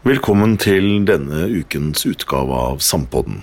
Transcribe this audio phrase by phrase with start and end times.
[0.00, 3.42] Velkommen til denne ukens utgave av Sampodden.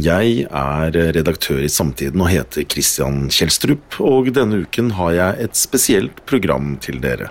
[0.00, 5.58] Jeg er redaktør i Samtiden og heter Christian Kjelstrup, og denne uken har jeg et
[5.60, 7.28] spesielt program til dere.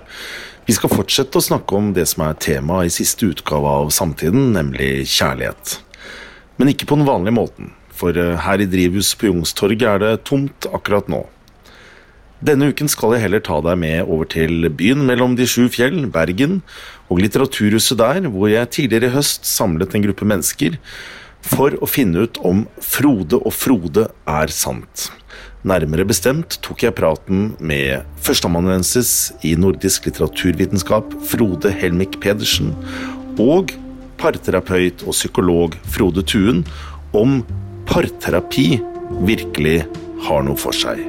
[0.68, 4.52] Vi skal fortsette å snakke om det som er tema i siste utgave av Samtiden,
[4.54, 5.80] nemlig kjærlighet.
[6.62, 10.70] Men ikke på den vanlige måten, for her i drivhuset på Youngstorget er det tomt
[10.70, 11.24] akkurat nå.
[12.38, 16.04] Denne uken skal jeg heller ta deg med over til byen mellom de sju fjell,
[16.14, 16.60] Bergen,
[17.08, 20.76] og Litteraturhuset der, hvor jeg tidligere i høst samlet en gruppe mennesker
[21.48, 25.08] for å finne ut om Frode og Frode er sant.
[25.66, 32.74] Nærmere bestemt tok jeg praten med førsteamanuensis i nordisk litteraturvitenskap Frode Helmik Pedersen
[33.42, 33.74] og
[34.18, 36.64] parterapeut og psykolog Frode Tuen
[37.16, 37.40] om
[37.88, 38.70] parterapi
[39.26, 39.80] virkelig
[40.28, 41.02] har noe for seg.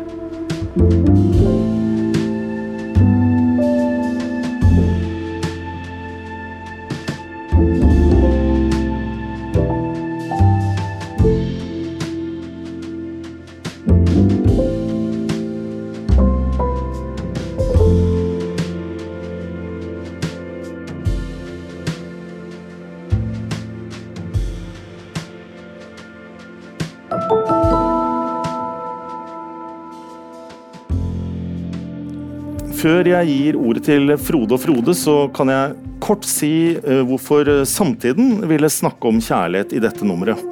[33.10, 38.44] Jeg gir ordet til Frode og Frode, så kan jeg kort si uh, hvorfor Samtiden
[38.50, 40.44] ville snakke om kjærlighet i dette nummeret.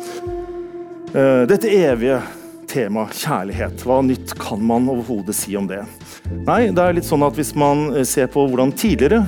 [1.14, 2.20] Uh, dette evige
[2.68, 5.84] tema kjærlighet, hva nytt kan man overhodet si om det?
[6.48, 9.22] Nei, det er litt sånn at hvis man eh, ser på hvordan tidligere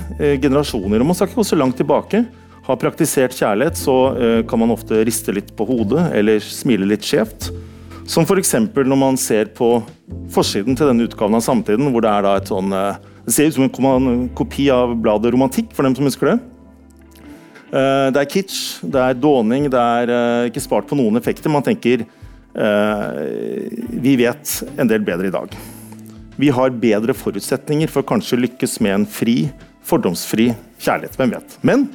[0.43, 2.25] generasjoner, og man skal ikke gå så langt tilbake,
[2.67, 3.95] har praktisert kjærlighet, så
[4.45, 7.47] kan man ofte riste litt på hodet eller smile litt skjevt.
[8.09, 8.55] Som f.eks.
[8.73, 9.75] når man ser på
[10.33, 12.97] forsiden til denne utgaven av Samtiden, hvor det er et sånn eh,
[13.29, 16.37] Det ser ut som en kopi av bladet Romantikk, for dem som husker det.
[17.69, 21.51] Eh, det er kitsch, det er dåning, det er eh, ikke spart på noen effekter.
[21.53, 22.07] Man tenker
[22.49, 25.53] vi vet en del bedre i dag.
[26.41, 29.35] Vi har bedre forutsetninger for kanskje lykkes med en fri,
[29.85, 30.49] fordomsfri
[30.81, 31.15] kjærlighet.
[31.15, 31.55] Hvem vet.
[31.61, 31.85] Men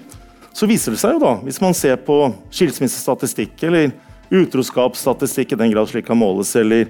[0.54, 2.16] så viser det seg jo da, hvis man ser på
[2.54, 3.90] skilsmissestatistikk eller
[4.30, 6.86] utroskapsstatistikk i den grad slik kan måles, eller,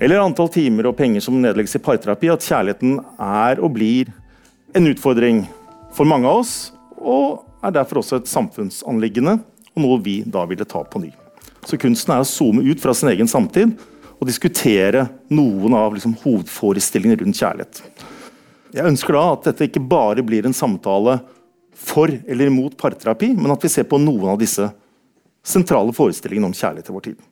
[0.00, 4.10] eller antall timer og penger som nedlegges i parterapi, at kjærligheten er og blir
[4.76, 5.42] en utfordring
[5.96, 6.56] for mange av oss,
[6.98, 9.38] og er derfor også et samfunnsanliggende,
[9.74, 11.10] og noe vi da ville ta på ny.
[11.66, 13.74] Så kunsten er å zoome ut fra sin egen samtid
[14.18, 17.82] og diskutere noen av liksom, hovedforestillingene rundt kjærlighet.
[18.74, 21.18] Jeg ønsker da at dette ikke bare blir en samtale
[21.78, 24.66] for eller imot parterapi, men at vi ser på noen av disse
[25.46, 27.27] sentrale forestillingene om kjærlighet i vår tid.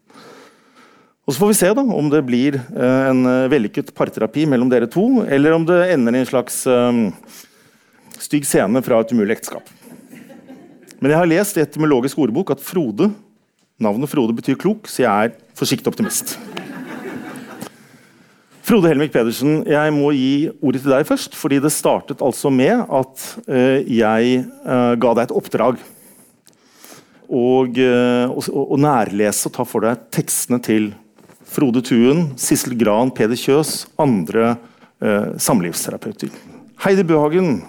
[1.26, 4.68] Og Så får vi se da, om det blir eh, en eh, vellykket parterapi mellom
[4.70, 7.08] dere to, eller om det ender i en slags um,
[8.22, 9.66] stygg scene fra et umulig ekteskap.
[11.00, 13.08] Men jeg har lest i etymologisk ordbok at Frode,
[13.82, 16.36] navnet Frode betyr klok, så jeg er forsiktig optimist.
[18.66, 21.34] Frode Helmik Pedersen, jeg må gi ordet til deg først.
[21.34, 25.82] fordi Det startet altså med at uh, jeg uh, ga deg et oppdrag
[27.26, 30.88] og, uh, og, og nærlese og ta for deg tekstene til
[31.56, 34.58] Frode Tuen, Sissel Gran, Peder Kjøs, andre
[35.00, 36.28] eh, samlivsterapeuter.
[36.84, 37.62] Heidi Bøhagen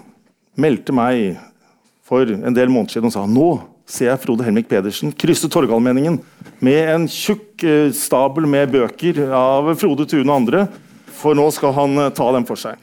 [0.60, 1.38] meldte meg
[2.04, 3.46] for en del måneder siden og sa nå
[3.88, 6.18] ser jeg Frode Helmik Pedersen krysse Torgallmenningen
[6.64, 10.66] med en tjukk eh, stabel med bøker av Frode Thuen og andre,
[11.08, 12.76] for nå skal han eh, ta dem for seg.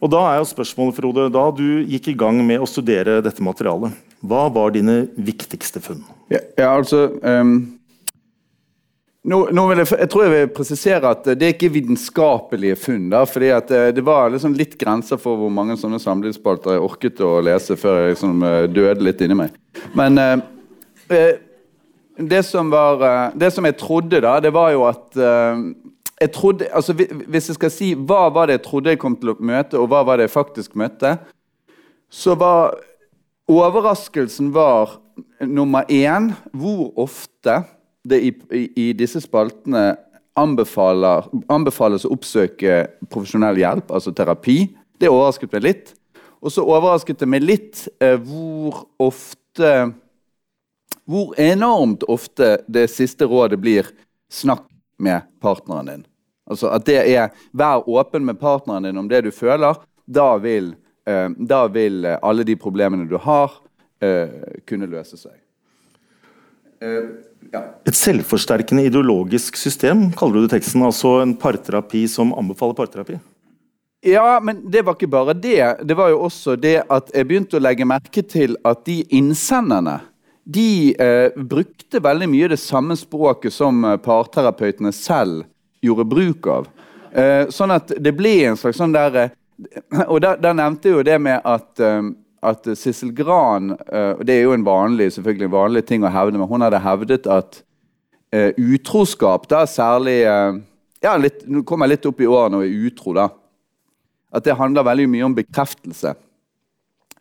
[0.00, 3.44] Og Da er jo spørsmålet, Frode, da du gikk i gang med å studere dette
[3.44, 6.04] materialet, hva var dine viktigste funn?
[6.28, 7.79] Ja, ja altså um,
[9.30, 13.08] nå, nå jeg, jeg, tror jeg vil presisere at det er ikke vitenskapelige funn.
[13.12, 17.22] Da, fordi eh, Det var liksom litt grenser for hvor mange sånne samlivsspalter jeg orket
[17.24, 19.54] å lese før jeg liksom eh, døde litt inni meg.
[19.98, 21.38] Men eh,
[22.18, 25.64] det, som var, det som jeg trodde, da, det var jo at eh,
[26.20, 29.32] jeg trodde, altså Hvis jeg skal si hva var det jeg trodde jeg kom til
[29.32, 31.16] å møte, og hva var det jeg faktisk møtte,
[32.10, 32.76] så var
[33.50, 35.00] Overraskelsen var
[35.42, 37.56] nummer én hvor ofte
[38.10, 39.94] det i, i, i disse spaltene
[40.38, 44.62] anbefales å oppsøke profesjonell hjelp, altså terapi.
[45.00, 45.94] Det overrasket meg litt.
[46.40, 49.90] Og så overrasket det meg litt eh, hvor ofte
[51.10, 53.86] Hvor enormt ofte det siste rådet blir
[54.30, 54.68] 'snakk
[54.98, 56.04] med partneren din'.
[56.46, 59.74] Altså at det er 'vær åpen med partneren din om det du føler'.
[60.06, 60.76] Da vil
[61.10, 63.52] Eh, da vil eh, alle de problemene du har,
[64.00, 64.28] eh,
[64.66, 65.36] kunne løse seg.
[66.80, 67.02] Ja.
[67.88, 70.84] Et selvforsterkende ideologisk system, kaller du det teksten.
[70.86, 73.18] Altså en parterapi som anbefaler parterapi?
[74.06, 75.76] Ja, men det var ikke bare det.
[75.84, 79.98] Det var jo også det at jeg begynte å legge merke til at de innsenderne
[80.50, 85.44] de eh, brukte veldig mye det samme språket som eh, parterapeutene selv
[85.84, 86.70] gjorde bruk av.
[87.12, 89.36] Eh, sånn at det ble en slags sånn der eh,
[90.06, 92.00] Og der, der, nevnte jeg jo det med at eh,
[92.40, 96.38] at Sissel Gran uh, Det er jo en vanlig, selvfølgelig en vanlig ting å hevde,
[96.40, 97.60] men hun hadde hevdet at
[98.34, 100.56] uh, utroskap, da særlig uh,
[101.04, 103.28] ja, litt, Nå kommer jeg litt opp i årene og er utro, da.
[104.30, 106.14] At det handler veldig mye om bekreftelse.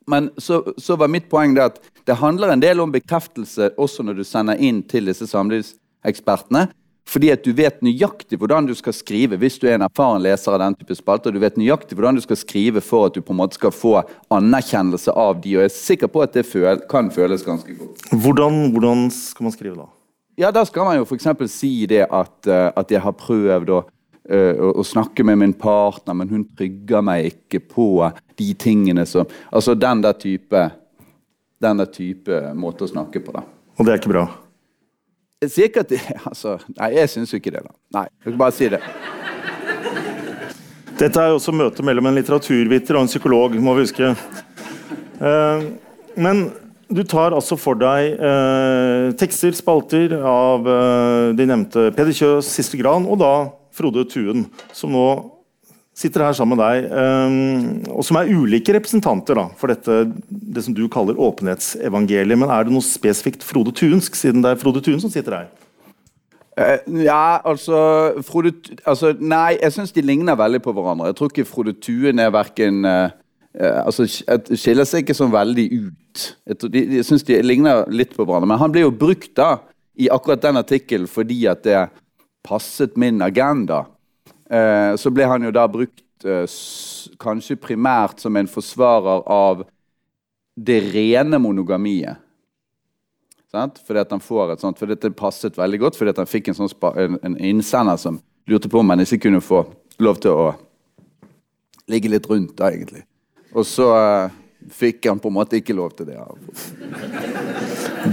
[0.09, 4.05] Men så, så, var mitt poeng det at det handler en del om bekreftelse også
[4.05, 6.67] når du sender inn til disse samlivsekspertene.
[7.09, 10.53] Fordi at du vet nøyaktig hvordan du skal skrive hvis du er en erfaren leser
[10.53, 11.33] av den type spalter.
[11.33, 13.95] Du vet nøyaktig hvordan du skal skrive for at du på en måte skal få
[14.33, 18.03] anerkjennelse av de, og jeg er sikker på at det føl kan føles ganske godt.
[18.13, 19.87] Hvordan, hvordan, skal man skrive da?
[20.39, 21.27] Ja, Da skal man jo f.eks.
[21.51, 23.79] si det at, uh, at, jeg har prøvd å,
[24.31, 27.89] uh, å, snakke med min partner, men hun trygger meg ikke på
[28.39, 30.61] de tingene som Altså den der type,
[31.59, 33.43] den der type måte å snakke på, da.
[33.79, 34.27] Og det er ikke bra?
[35.47, 35.93] Sikkert
[36.29, 37.63] altså, Nei, jeg syns jo ikke det.
[37.63, 37.75] da.
[37.95, 38.81] Nei, jeg kan bare si det.
[40.99, 44.09] Dette er jo også møtet mellom en litteraturviter og en psykolog, må vi huske.
[45.23, 45.63] Eh,
[46.19, 46.41] men
[46.91, 52.79] du tar altså for deg eh, tekster, spalter, av eh, de nevnte Peder Kjøs, Siste
[52.81, 53.33] Gran og da
[53.71, 55.07] Frode Tuen, som nå
[55.99, 59.97] sitter her sammen med deg, um, og som er ulike representanter da, for dette,
[60.29, 62.39] det som du kaller åpenhetsevangeliet.
[62.39, 65.49] Men er det noe spesifikt Frode Tunsk, siden det er Frode Tun som sitter her?
[66.59, 67.79] Uh, ja, altså,
[68.27, 68.53] Frode,
[68.87, 71.11] altså Nei, jeg syns de ligner veldig på hverandre.
[71.11, 73.11] Jeg tror ikke Frode Tuen er verken uh,
[73.59, 76.25] uh, altså, Skiller seg ikke sånn veldig ut.
[76.47, 78.53] Jeg, tror, de, jeg syns de ligner litt på hverandre.
[78.53, 79.57] Men han ble jo brukt da
[79.99, 81.89] i akkurat den artikkelen fordi at det
[82.47, 83.83] passet min agenda.
[84.49, 86.45] Eh, så ble han jo da brukt eh,
[87.21, 89.63] kanskje primært som en forsvarer av
[90.59, 92.17] det rene monogamiet.
[93.49, 96.51] Fordi at han får et sånt, fordi det passet veldig godt, fordi at han fikk
[96.51, 98.19] en, sånn en, en innsender som
[98.49, 99.63] lurte på om han ikke kunne få
[100.01, 100.51] lov til å
[101.89, 103.01] ligge litt rundt, da, egentlig.
[103.57, 104.35] Og så uh,
[104.69, 106.19] fikk han på en måte ikke lov til det.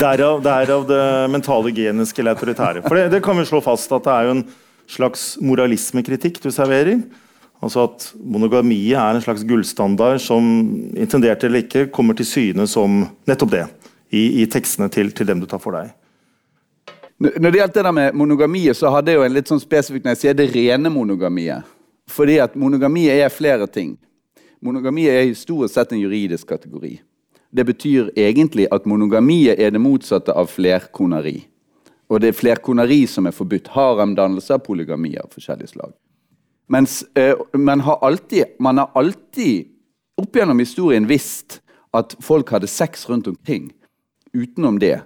[0.00, 1.03] Derav, derav det
[1.33, 2.87] mentale geniske eller autoritære.
[2.87, 4.47] For det, det, kan vi slå fast at det er jo en
[4.91, 7.00] slags moralismekritikk du serverer.
[7.65, 10.44] Altså at Monogamiet er en slags gullstandard som
[10.97, 13.65] intendert eller ikke kommer til syne som nettopp det
[14.12, 15.94] i, i tekstene til, til, dem du tar for deg.
[17.17, 20.05] Når det gjaldt det der med monogamiet, så hadde jeg jo en litt sånn spesifikk
[20.05, 21.65] når jeg sier det rene monogamiet.
[22.12, 23.97] Fordi at monogamiet er flere ting.
[24.62, 26.99] Monogamiet er historisk sett en juridisk kategori.
[27.56, 31.47] Det betyr egentlig at monogamiet er det motsatte av flerkoneri.
[32.08, 33.73] Og det er flerkoneri som er forbudt.
[33.75, 35.94] Haremdannelser, polygami av forskjellige slag.
[36.70, 39.73] Mens eh, man, har alltid, man har alltid
[40.19, 41.61] opp gjennom historien visst
[41.97, 43.70] at folk hadde sex rundt omkring.
[44.32, 45.00] Utenom det.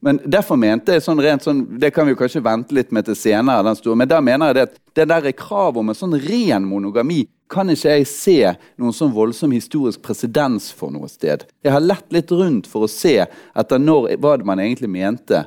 [0.00, 3.08] Men derfor mente jeg sånn rent sånn, Det kan vi jo kanskje vente litt med
[3.08, 5.88] til senere, den store, men der mener jeg det at det der er krav om
[5.90, 8.38] en sånn ren monogami kan ikke jeg se
[8.78, 11.44] noen sånn voldsom historisk presedens for noe sted.
[11.62, 15.44] Jeg har lett litt rundt for å se etter når, hva man egentlig mente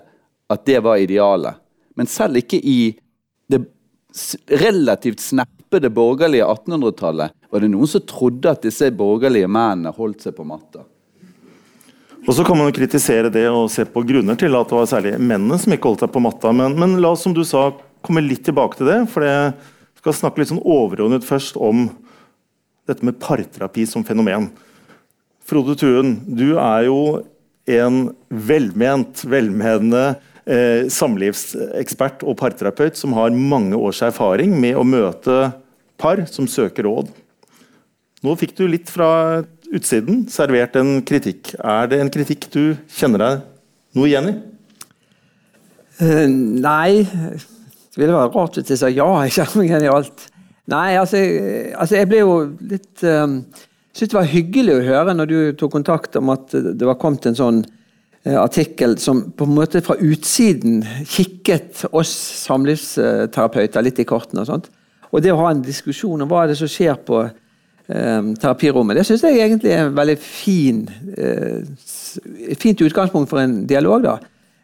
[0.49, 1.59] at det var idealet.
[1.95, 2.93] Men selv ikke i
[3.49, 3.61] det
[4.59, 10.37] relativt sneppede borgerlige 1800-tallet var det noen som trodde at disse borgerlige mennene holdt seg
[10.37, 10.85] på matta.
[12.27, 14.89] Og Så kan man jo kritisere det og se på grunner til at det var
[14.89, 16.51] særlig mennene som ikke holdt seg på matta.
[16.53, 17.69] Men, men la oss som du sa,
[18.05, 18.99] komme litt tilbake til det.
[19.11, 19.53] for jeg
[20.01, 21.87] skal snakke litt sånn overordnet først om
[22.89, 24.49] dette med parterapi som fenomen.
[25.45, 26.99] Frode Tuen, du er jo
[27.69, 35.51] en velment, velmenende eh, samlivsekspert og parterapeut som har mange års erfaring med å møte
[35.99, 37.11] par som søker råd.
[38.25, 41.53] Nå fikk du litt fra utsiden servert en kritikk.
[41.59, 43.45] Er det en kritikk du kjenner deg
[43.97, 44.35] noe igjen i?
[45.99, 49.07] Uh, nei, det ville være rart hvis jeg sa ja.
[49.27, 50.29] Jeg kjenner meg igjen i alt.
[50.69, 51.19] Nei, altså,
[51.81, 52.37] altså jeg ble jo
[52.69, 53.41] litt um,
[53.89, 57.25] Syns det var hyggelig å høre når du tok kontakt om at det var kommet
[57.25, 57.78] en sånn Eh,
[58.25, 62.11] artikkel som på en måte fra utsiden kikket oss
[62.43, 64.43] samlivsterapeuter litt i kortene.
[64.43, 64.67] Og sånt.
[65.09, 68.99] Og det å ha en diskusjon om hva er det som skjer på eh, terapirommet,
[68.99, 70.83] det syns jeg egentlig er en veldig fin,
[71.15, 71.63] eh,
[72.59, 74.03] fint utgangspunkt for en dialog.
[74.03, 74.17] da.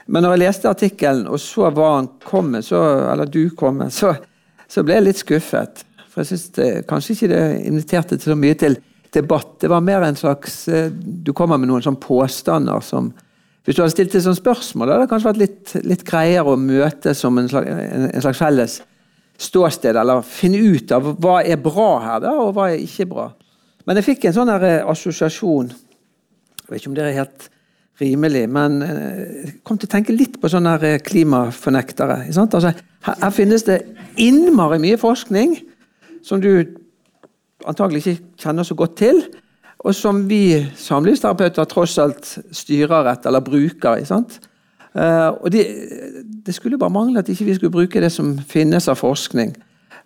[0.05, 2.83] Men når jeg leste artikkelen og så hva han kom med, så,
[3.13, 4.13] eller du kom med, så,
[4.69, 5.85] så ble jeg litt skuffet.
[6.11, 8.77] For jeg syns kanskje ikke det inviterte til så mye til
[9.15, 9.55] debatt.
[9.63, 13.13] Det var mer en slags eh, Du kommer med noen sånne påstander som
[13.65, 16.59] hvis du hadde stilt et sånt spørsmål, hadde det kanskje vært litt, litt greiere å
[16.59, 18.75] møte som en slags, en, slags felles
[19.41, 23.31] ståsted, eller finne ut av hva er bra her, da, og hva er ikke bra.
[23.85, 25.73] Men jeg fikk en sånn eh, assosiasjon.
[25.73, 27.49] Jeg vet ikke om det er helt
[28.01, 32.21] rimelig, men eh, jeg kom til å tenke litt på sånne eh, klimafornektere.
[32.29, 32.73] Altså,
[33.07, 33.81] her, her, finnes det
[34.21, 35.57] innmari mye forskning
[36.25, 36.51] som du
[37.65, 39.23] antagelig ikke kjenner så godt til,
[39.85, 44.01] og som vi samlivsterapeuter tross alt styrer etter, eller bruker.
[44.95, 45.65] Uh, og det,
[46.45, 49.53] det, skulle bare mangle at ikke vi skulle bruke det som finnes av forskning.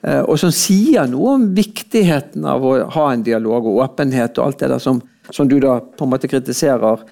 [0.04, 4.50] Uh, og som sier noe om viktigheten av å ha en dialog og åpenhet og
[4.50, 5.00] alt det der som,
[5.32, 7.06] som du da på en måte kritiserer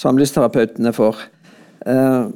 [0.00, 1.20] samlivsterapeutene for.
[1.84, 2.32] Uh,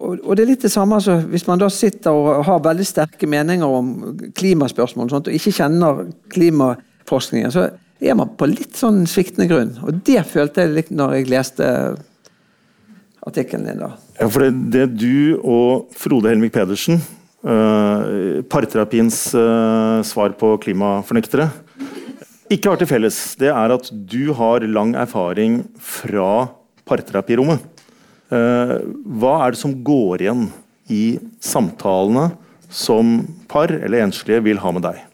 [0.00, 2.86] og, og, det er litt det samme altså, Hvis man da sitter og har veldig
[2.88, 3.90] sterke meninger om
[4.32, 7.68] klimaspørsmål og, sånt, og ikke kjenner klimaforskningen, så
[8.08, 9.74] er man på litt sånn sviktende grunn.
[9.84, 11.66] Og det følte jeg litt når jeg leste
[13.26, 13.82] artikkelen din.
[13.82, 13.92] da.
[14.20, 17.00] Ja, for det, det du og Frode Helmik Pedersen,
[17.44, 21.50] uh, parterapiens uh, svar på klimafornektere,
[22.50, 26.48] ikke har til felles, det er at du har lang erfaring fra
[26.88, 27.62] parterapirommet.
[28.30, 28.80] Uh,
[29.20, 30.48] hva er det som går igjen
[30.90, 31.04] i
[31.42, 32.30] samtalene
[32.70, 35.09] som par eller enslige vil ha med deg?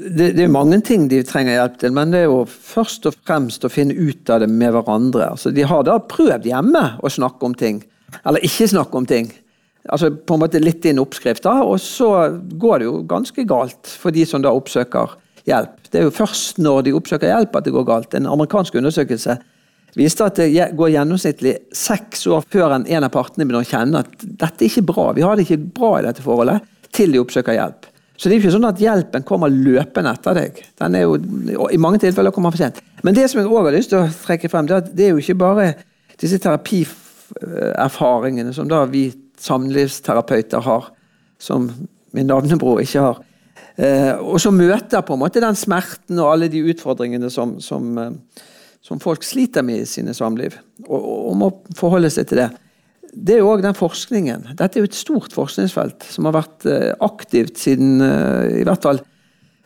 [0.00, 3.16] Det, det, er mange ting de trenger hjelp til, men det er jo først og
[3.26, 5.32] fremst å finne ut av det med hverandre.
[5.34, 7.82] Altså, de har da prøvd hjemme å snakke om ting,
[8.22, 9.30] eller ikke snakke om ting.
[9.90, 12.10] Altså på en måte Litt inn oppskrifter, og så
[12.60, 15.16] går det jo ganske galt for de som da oppsøker
[15.48, 15.80] hjelp.
[15.90, 18.14] Det er jo først når de oppsøker hjelp at det går galt.
[18.14, 19.40] En amerikansk undersøkelse
[19.98, 24.14] viste at det går gjennomsnittlig seks år før en av partene begynner å kjenne at
[24.22, 26.62] dette er ikke bra, vi har det ikke bra i dette forholdet,
[26.94, 27.91] til de oppsøker hjelp.
[28.22, 30.60] Så det er ikke sånn at hjelpen kommer løpende etter deg.
[30.78, 31.18] Den er jo,
[31.66, 32.78] I mange tilfeller kommer for sent.
[33.02, 35.04] Men det som jeg også har lyst til å trekke frem, det er at det
[35.08, 35.64] er jo ikke bare
[36.22, 39.10] disse terapierfaringene som da vi
[39.42, 40.94] samlivsterapeuter har,
[41.42, 41.66] som
[42.14, 43.18] min navnebror ikke har.
[43.74, 47.98] Eh, og som møter på en måte den smerten og alle de utfordringene som, som,
[47.98, 48.12] eh,
[48.86, 50.54] som folk sliter med i sine samliv.
[50.86, 51.02] Og,
[51.32, 52.52] og må forholde seg til det
[53.12, 54.52] det er jo òg den forskningen.
[54.56, 58.86] Dette er jo et stort forskningsfelt som har vært eh, aktivt siden eh, i hvert
[58.86, 59.02] fall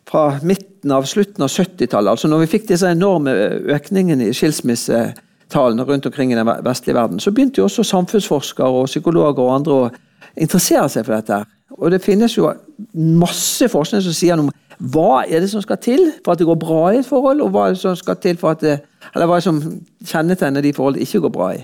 [0.07, 2.11] fra midten av slutten av 70-tallet.
[2.13, 3.33] Altså når vi fikk disse enorme
[3.75, 8.91] økningene i skilsmissetallene rundt omkring i den vestlige verden, så begynte jo også samfunnsforskere og
[8.91, 9.89] psykologer og andre å
[10.35, 11.41] interessere seg for dette.
[11.79, 12.51] Og det finnes jo
[12.95, 14.55] masse forskning som sier noe om
[14.93, 17.55] hva er det som skal til for at det går bra i et forhold, og
[17.55, 18.77] hva er det som skal til for at det,
[19.15, 19.63] eller hva er det som
[20.05, 21.63] kjennetegner de forholdene det ikke går bra i.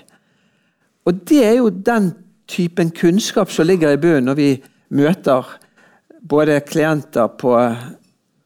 [1.06, 2.12] Og det er jo den
[2.50, 4.50] typen kunnskap som ligger i bunnen når vi
[4.92, 5.46] møter
[6.28, 7.56] både klienter på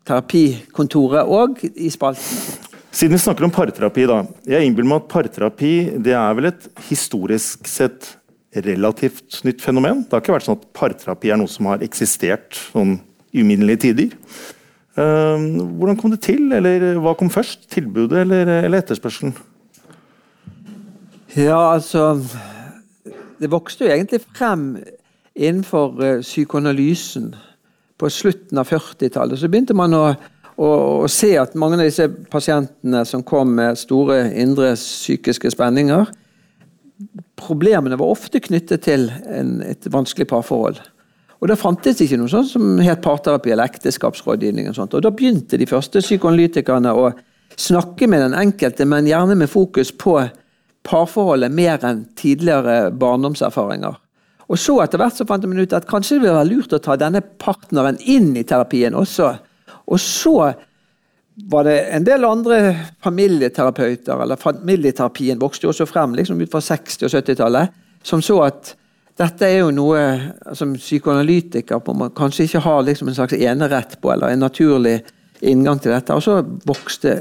[0.07, 2.63] terapikontoret og i spalten.
[2.97, 4.23] Siden vi snakker om parterapi, da.
[4.49, 8.15] Jeg innbiller meg at parterapi det er vel et historisk sett
[8.65, 10.05] relativt nytt fenomen.
[10.07, 12.97] Det har ikke vært sånn at parterapi er noe som har eksistert sånn
[13.37, 14.15] uminnelige tider.
[14.97, 15.37] Uh,
[15.77, 17.67] hvordan kom det til, eller hva kom først?
[17.75, 19.35] Tilbudet eller, eller etterspørselen?
[21.37, 22.16] Ja, altså
[23.40, 24.78] Det vokste jo egentlig frem
[25.37, 27.35] innenfor uh, psykoanalysen
[28.00, 29.37] på slutten av 40-tallet.
[29.38, 30.14] Så begynte man å,
[30.57, 30.69] å,
[31.02, 36.09] å, se at mange av disse pasientene som kom med store indre psykiske spenninger
[37.37, 40.78] Problemene var ofte knyttet til en, et vanskelig parforhold.
[41.37, 44.71] Og Da fantes ikke noe sånt som het parterapi eller ekteskapsrådgivning.
[44.71, 44.97] Og sånt.
[44.97, 47.11] Og Da begynte de første psykoanalytikerne å
[47.61, 50.16] snakke med den enkelte, men gjerne med fokus på
[50.87, 53.99] parforholdet mer enn tidligere barndomserfaringer.
[54.47, 56.83] Og så etter hvert så fant man ut at kanskje det ville være lurt å
[56.83, 59.33] ta denne partneren inn i terapien også.
[59.90, 60.37] Og så
[61.50, 62.61] var det en del andre
[63.05, 67.75] familieterapeuter, eller familieterapien vokste jo også frem liksom ut fra 60- og 70-tallet,
[68.07, 68.73] som så at
[69.16, 70.00] dette er jo noe
[70.57, 71.81] som psykoanalytiker
[72.16, 74.99] kanskje ikke har liksom en slags enerett på, eller en naturlig
[75.40, 76.14] inngang til dette.
[76.14, 77.19] Og så vokste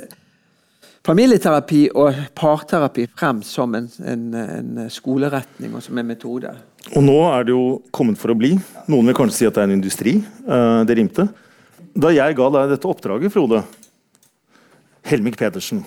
[1.06, 6.54] familieterapi og parterapi frem som en, en, en, skoleretning og som en metode.
[6.94, 8.56] Og nå er det jo kommet for å bli.
[8.92, 10.16] Noen vil kanskje si at det er en industri.
[10.22, 11.28] Eh, det rimte.
[11.96, 13.64] Da jeg ga deg dette oppdraget, Frode
[15.06, 15.86] Helmik Pedersen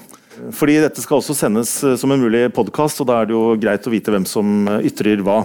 [0.55, 3.57] fordi dette skal også sendes eh, som en mulig podkast, og da er det jo
[3.59, 5.41] greit å vite hvem som eh, ytrer hva.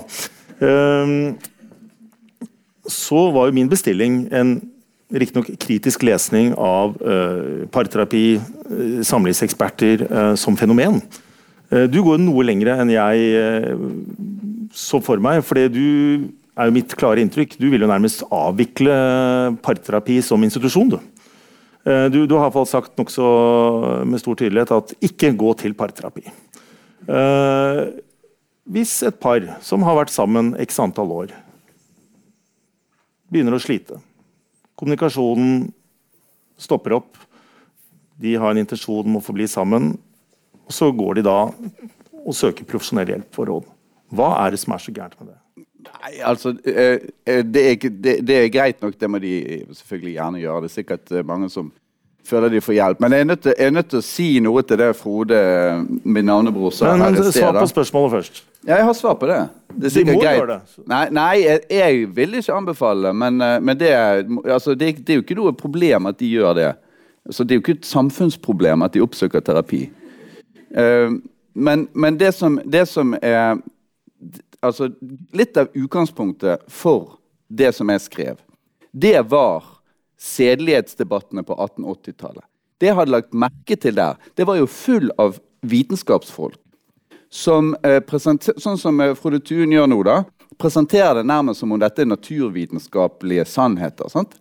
[2.93, 4.53] Så var jo min bestilling en
[5.11, 11.01] riktignok kritisk lesning av uh, parterapi, uh, samlivseksperter uh, som fenomen.
[11.89, 13.77] Du går noe lenger enn jeg
[14.77, 15.79] så for meg, for du
[16.53, 17.55] er jo mitt klare inntrykk.
[17.57, 18.93] Du vil jo nærmest avvikle
[19.65, 20.91] parterapi som institusjon.
[20.93, 20.99] Du,
[22.13, 23.25] du, du har iallfall sagt nokså
[24.05, 26.27] med stor tydelighet at ikke gå til parterapi.
[28.69, 31.33] hvis et par som har vært sammen x antall år,
[33.33, 33.97] begynner å slite.
[34.79, 35.67] Kommunikasjonen
[36.59, 37.17] stopper opp.
[38.21, 39.93] De har en intensjon om å få bli sammen.
[40.63, 41.37] Og så går de da
[42.23, 43.65] og søker profesjonell hjelp for råd.
[44.13, 45.39] Hva er det som er så gærent med det?
[45.83, 49.33] Nei, altså eh, eh, det er, det, det er, greit nok, det må de
[49.75, 50.61] selvfølgelig gjerne gjøre.
[50.63, 51.71] Det er sikkert eh, mange som
[52.27, 53.01] føler de får hjelp.
[53.03, 55.39] Men jeg er nødt til, er nødt til å si noe til det Frode,
[56.03, 57.31] min navnebror, sa her i sted.
[57.39, 58.43] Svar på spørsmålet først.
[58.63, 59.41] Ja, jeg har svar på det.
[59.75, 60.37] Det er må greit.
[60.39, 60.85] Gjøre det.
[60.87, 63.91] Nei, nei jeg, jeg, vil ikke anbefale men, men det,
[64.45, 66.71] altså, det, det, er jo ikke noe problem at de gjør det.
[67.31, 69.85] Så det er jo ikke et samfunnsproblem at de oppsøker terapi.
[70.73, 71.19] Uh,
[71.53, 73.59] men, men det, som, det som er
[74.63, 74.89] altså,
[75.35, 77.19] Litt av utgangspunktet for
[77.53, 78.39] det som jeg skrev,
[78.93, 79.72] det var
[80.23, 82.45] sedelighetsdebattene på 1880-tallet.
[82.79, 85.37] Det jeg hadde lagt merke til der, det var jo full av
[85.67, 86.59] vitenskapsfolk.
[87.33, 90.19] Som, eh, sånn som eh, Frode Thun gjør nå, da,
[90.61, 94.11] presenterer det nærmest som om dette er naturvitenskapelige sannheter.
[94.11, 94.37] Sant?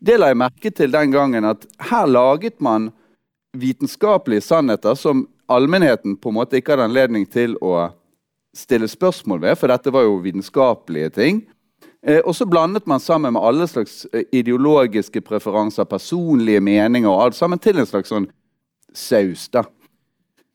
[0.00, 2.88] Det la jeg merke til den gangen at her laget man
[3.52, 7.90] vitenskapelige sannheter som allmennheten på en måte ikke hadde anledning til å
[8.56, 11.42] stille spørsmål ved, for dette var jo vitenskapelige ting.
[12.06, 17.22] Eh, og så blandet man sammen med alle slags eh, ideologiske preferanser, personlige meninger og
[17.24, 18.30] alt sammen til en slags sånn
[18.96, 19.48] saus.
[19.52, 19.66] da.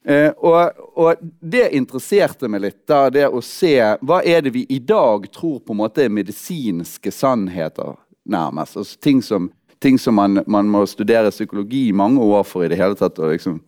[0.06, 4.66] Eh, og, og, det interesserte meg litt, da, det å se hva er det vi
[4.70, 7.94] i dag tror på en måte er medisinske sannheter,
[8.26, 8.78] nærmest.
[8.82, 12.72] Altså, ting som, ting som man, man, må studere psykologi i mange år for i
[12.74, 13.62] det hele tatt å liksom,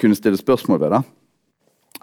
[0.00, 0.96] kunne stille spørsmål ved.
[0.96, 1.02] da.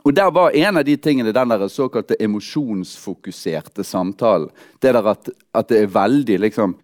[0.01, 4.49] Og der var En av de tingene den der såkalte emosjonsfokuserte samtalen.
[4.81, 6.75] Det der at, at det er veldig liksom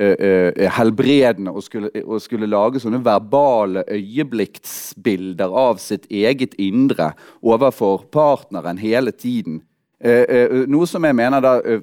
[0.00, 7.12] uh, uh, helbredende å skulle, å skulle, lage sånne verbale øyeblikksbilder av sitt eget indre
[7.42, 9.62] overfor partneren hele tiden.
[10.04, 11.80] Uh, noe som jeg mener da er,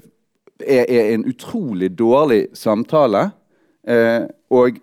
[0.68, 3.32] er, en utrolig dårlig samtale.
[4.50, 4.78] og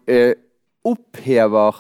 [0.85, 1.77] opphever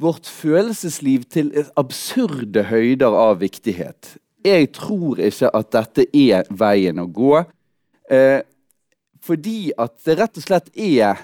[0.00, 4.16] vårt følelsesliv til absurde høyder av viktighet.
[4.44, 7.42] Jeg tror ikke at dette er veien å gå.
[8.10, 8.40] Eh,
[9.20, 11.20] fordi at det rett og slett er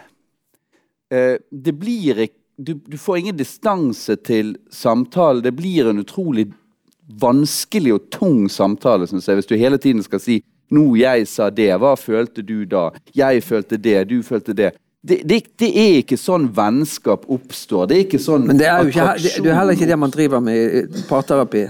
[1.11, 5.43] eh, Det blir du, du, får ingen distanse til samtale.
[5.45, 6.51] Det blir en utrolig
[7.21, 11.51] vanskelig og tung samtale, synes jeg, hvis du hele tiden skal si 'Nå jeg sa
[11.51, 11.71] det.
[11.79, 14.09] Hva følte du da?' 'Jeg følte det.
[14.11, 14.75] Du følte det.'
[15.09, 17.87] Det, det, det, er ikke sånn vennskap oppstår.
[17.91, 19.99] Det er ikke sånn Men det er jo ikke, det, det er heller ikke det
[20.03, 21.67] man driver med i parterapi.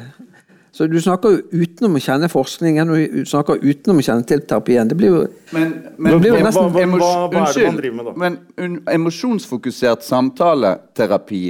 [0.76, 4.42] Så du snakker jo utenom å kjenne forskningen og du snakker utenom å kjenne til
[4.44, 4.88] terapien.
[4.88, 5.22] Det blir jo,
[5.56, 8.14] men, men, blir jo nesten hva, hva, hva, er det man driver med, da?
[8.20, 11.42] Men emosjonsfokusert samtaleterapi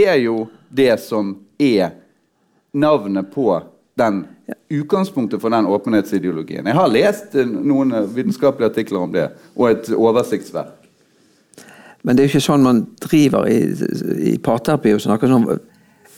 [0.00, 1.92] er jo det som er
[2.72, 3.52] navnet på
[4.00, 4.22] den
[4.72, 6.64] utgangspunktet for den åpenhetsideologien.
[6.64, 10.79] Jeg har lest noen vitenskapelige artikler om det, og et oversiktsverk.
[12.02, 13.58] Men det er jo ikke sånn man driver i,
[14.32, 15.46] i parterapi og snakker sånn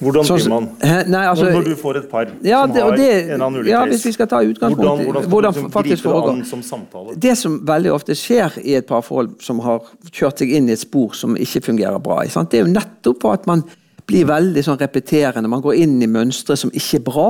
[0.02, 0.68] hvordan driver man?
[1.12, 3.82] Nei, altså, når, du får et par ja, som har det, en annen ulik ja,
[3.86, 7.14] hvis vi skal ta utgangspunkt Hvordan, hvordan skal hvordan du gripe det an som samtale?
[7.22, 10.82] Det som veldig ofte skjer i et parforhold som har kjørt seg inn i et
[10.82, 13.62] spor som ikke fungerer bra, det er jo nettopp at man
[14.08, 15.50] blir veldig sånn repeterende.
[15.50, 17.28] Man går inn i mønstre som ikke er bra.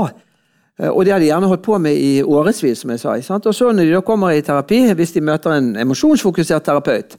[0.80, 3.18] Eh, og det har de gjerne holdt på med i årevis, som jeg sa.
[3.36, 7.18] Og så når de da kommer i terapi, hvis de møter en emosjonsfokusert terapeut,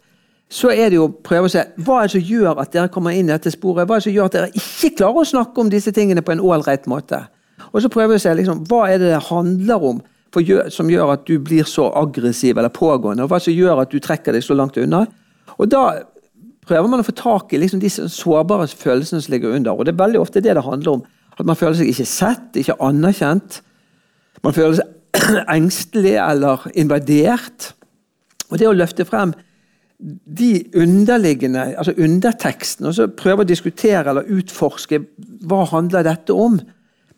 [0.54, 2.92] så er det jo å prøve å se hva er det som gjør at dere
[2.94, 3.88] kommer inn i dette sporet.
[3.90, 6.36] Hva er det som gjør at dere ikke klarer å snakke om disse tingene på
[6.36, 7.24] en ålreit måte.
[7.72, 10.02] Og så prøver vi å se liksom, hva er det det handler om
[10.34, 13.26] for, som gjør at du blir så aggressiv eller pågående.
[13.26, 15.06] og Hva som gjør at du trekker deg så langt unna.
[15.58, 16.04] Og Da
[16.68, 19.72] prøver man å få tak i liksom, disse sårbare følelsene som ligger under.
[19.74, 21.04] og Det er veldig ofte det det handler om.
[21.40, 23.62] At man føler seg ikke sett, ikke anerkjent.
[24.44, 24.86] Man føler seg
[25.58, 27.74] engstelig eller invadert.
[28.52, 29.34] Og det å løfte frem
[30.04, 35.00] de underliggende, altså underteksten, og så prøve å diskutere eller utforske
[35.48, 36.58] hva handler dette om.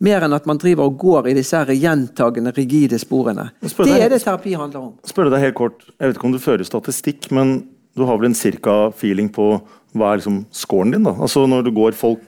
[0.05, 3.47] Mer enn at man driver og går i disse gjentagende, rigide sporene.
[3.63, 4.91] Det er det terapi handler om.
[5.07, 7.55] Spør deg helt kort, Jeg vet ikke om du fører statistikk, men
[7.95, 9.55] du har vel en cirka feeling på
[9.95, 11.07] hva er liksom scoren din?
[11.07, 11.15] da?
[11.15, 12.21] Altså Når det går folk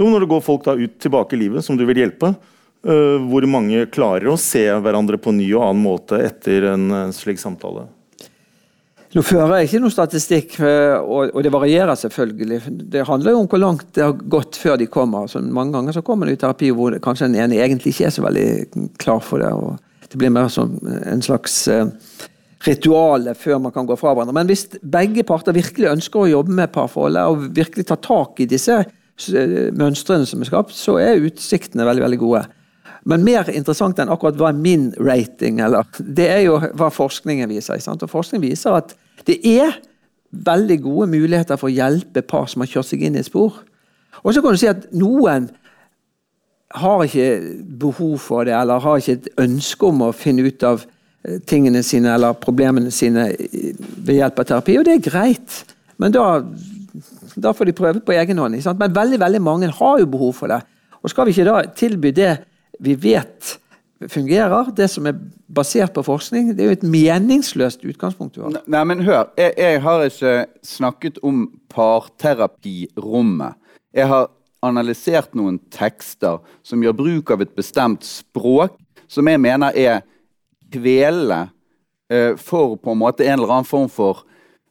[0.00, 3.18] jo, når det går folk da ut tilbake i livet som du vil hjelpe, uh,
[3.28, 7.42] hvor mange klarer å se hverandre på ny og annen måte etter en, en slik
[7.42, 7.84] samtale?
[9.10, 12.60] Nå fører jeg ikke noen statistikk, eh, og det varierer selvfølgelig.
[12.92, 15.26] Det handler jo om hvor langt det har gått før de kommer.
[15.26, 18.14] Så mange ganger så kommer de i terapi hvor kanskje den ene egentlig ikke er
[18.14, 18.46] så veldig
[19.02, 19.50] klar for det.
[19.50, 21.90] og Det blir mer som en slags eh,
[22.68, 24.36] ritual før man kan gå fra hverandre.
[24.36, 28.46] Men hvis begge parter virkelig ønsker å jobbe med parforholdet og virkelig ta tak i
[28.50, 32.46] disse eh, mønstrene som er skapt, så er utsiktene veldig veldig gode.
[33.08, 37.48] Men mer interessant enn akkurat hva er min rating, eller, det er jo hva forskningen
[37.48, 37.80] viser.
[37.94, 38.92] Og forskningen viser at
[39.28, 39.78] det er
[40.30, 43.62] veldig gode muligheter for å hjelpe par som har kjørt seg inn i et spor.
[44.20, 45.48] Og så kan du si at noen
[46.80, 47.28] har ikke
[47.80, 51.82] behov for det, eller har ikke et ønske om å finne ut av eh, tingene
[51.86, 55.56] sine eller problemene sine ved hjelp av terapi, og det er greit.
[56.00, 56.26] Men da,
[57.34, 58.60] da får de prøve på egen hånd.
[58.78, 60.60] Men veldig, veldig mange har jo behov for det.
[61.00, 62.32] Og skal vi ikke da tilby det
[62.80, 63.56] vi vet
[64.08, 65.18] fungerer, det som er
[65.52, 68.60] basert på forskning, det er jo et meningsløst utgangspunkt du har.
[68.64, 69.28] Nei, men hør.
[69.38, 73.58] Jeg, jeg har ikke snakket om parterapirommet.
[73.92, 74.30] Jeg har
[74.64, 78.76] analysert noen tekster som gjør bruk av et bestemt språk,
[79.10, 80.02] som jeg mener er
[80.72, 81.48] kvelende
[82.12, 84.22] uh, for på en måte en eller annen form for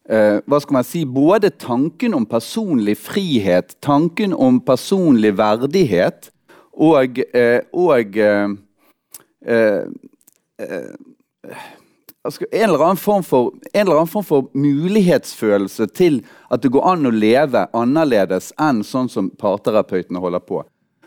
[0.10, 6.32] uh, hva skal man si, Både tanken om personlig frihet, tanken om personlig verdighet
[6.79, 8.17] og, uh, og
[12.23, 16.71] altså, en, eller annen form for, en eller annen form for mulighetsfølelse til at det
[16.73, 20.63] går an å leve annerledes enn sånn som parterapeutene holder på.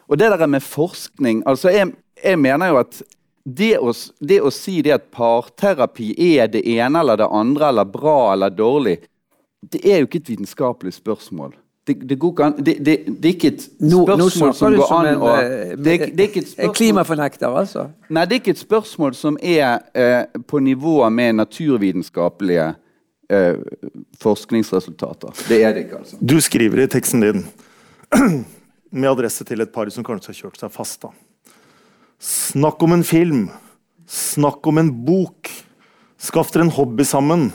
[0.09, 3.03] Og det der med forskning altså jeg, jeg mener jo at
[3.45, 7.89] det å, det å, si det at parterapi er det ene eller det andre, eller
[7.91, 9.01] bra eller dårlig,
[9.63, 11.55] det er jo ikke et vitenskapelig spørsmål.
[11.87, 12.93] Det, det, an, det, det,
[13.25, 16.29] er ikke et spørsmål nå, nå som går an å eh, det, er, det er
[16.29, 17.87] ikke et spørsmål, Klimafornekter, altså?
[18.07, 22.69] Nei, det er ikke et spørsmål som er eh, på nivå med naturvitenskapelige
[23.35, 23.59] eh,
[24.23, 25.35] forskningsresultater.
[25.49, 26.21] Det er det ikke, altså.
[26.23, 27.43] Du skriver i teksten din,
[29.03, 31.11] med adresse til et par som kanskje har kjørt seg fast, da.
[32.23, 33.49] Snakk om en film.
[34.07, 35.51] Snakk om en bok.
[36.23, 37.49] Skaff dere en hobby sammen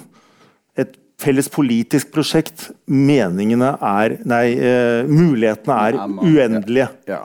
[1.22, 2.70] felles politisk prosjekt.
[2.86, 6.90] Meningene er Nei, uh, mulighetene er uendelige.
[7.10, 7.24] Ja.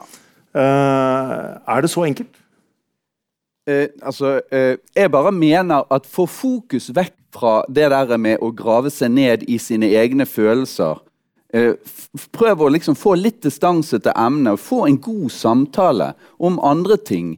[0.53, 2.33] Uh, er det så enkelt?
[3.69, 8.91] Uh, altså, jeg bare mener at få fokus vekk fra det der med å grave
[8.93, 11.01] seg ned i sine egne følelser.
[12.33, 17.37] prøv å liksom få litt distanse til emnet, få en god samtale om andre ting.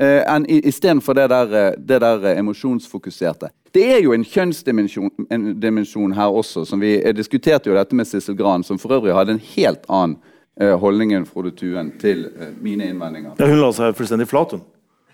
[0.00, 3.50] Uh, Istedenfor det der, det der emosjonsfokuserte.
[3.74, 6.64] Det er jo en kjønnsdimensjon her også.
[6.66, 10.16] som Vi diskuterte jo dette med Sissel Gran, som for øvrig hadde en helt annen
[10.60, 13.36] uh, holdning enn Frode Tuen til uh, mine innvendinger.
[13.38, 14.64] Ja, Hun la seg fullstendig flat, hun.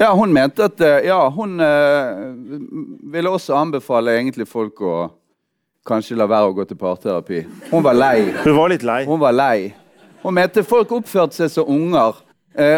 [0.00, 1.60] Ja, hun mente at uh, Ja, hun
[3.12, 4.96] ville også anbefale egentlig folk å
[5.86, 7.42] kanskje la være å gå til parterapi.
[7.70, 8.30] Hun var lei.
[8.40, 9.02] Hun var litt lei.
[9.06, 9.74] Hun var lei.
[10.24, 12.22] Hun mente folk oppførte seg som unger.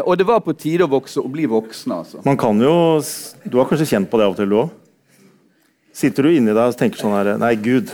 [0.04, 1.94] og det var på tide å vokse og bli voksne.
[2.02, 2.20] altså.
[2.24, 3.00] Man kan jo,
[3.46, 4.74] Du har kanskje kjent på det av og til, du òg?
[5.98, 7.90] Sitter du inni deg og tenker sånn her Nei, Gud,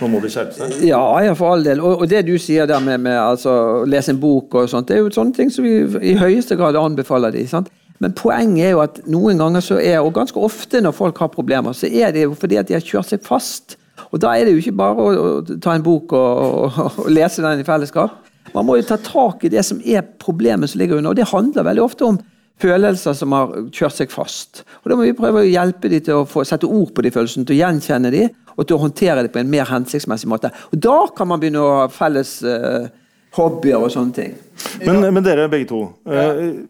[0.00, 0.76] nå må de skjerpe seg?
[0.88, 1.82] Ja, ja, for all del.
[1.84, 4.88] Og, og det du sier der med, med altså, å lese en bok og sånt,
[4.88, 7.68] det er jo sånne ting som vi i høyeste grad anbefaler de, sant?
[8.00, 11.32] Men poenget er jo at noen ganger så er, og ganske ofte når folk har
[11.32, 13.78] problemer, så er det jo fordi at de har kjørt seg fast.
[14.10, 17.10] Og da er det jo ikke bare å, å ta en bok og, og, og,
[17.12, 18.20] lese den i fellesskap.
[18.52, 21.28] Man må jo ta tak i det som er problemet som ligger under, og det
[21.32, 22.20] handler veldig ofte om
[22.62, 24.62] følelser som har kjørt seg fast.
[24.82, 27.12] Og Da må vi prøve å hjelpe dem til å få sette ord på de
[27.14, 30.52] følelsene, til å gjenkjenne dem, og til å håndtere dem på en mer hensiktsmessig måte.
[30.72, 32.88] Og Da kan man begynne å ha felles uh,
[33.36, 34.38] hobbyer og sånne ting.
[34.84, 35.82] Men, men dere begge to.
[36.08, 36.64] Uh,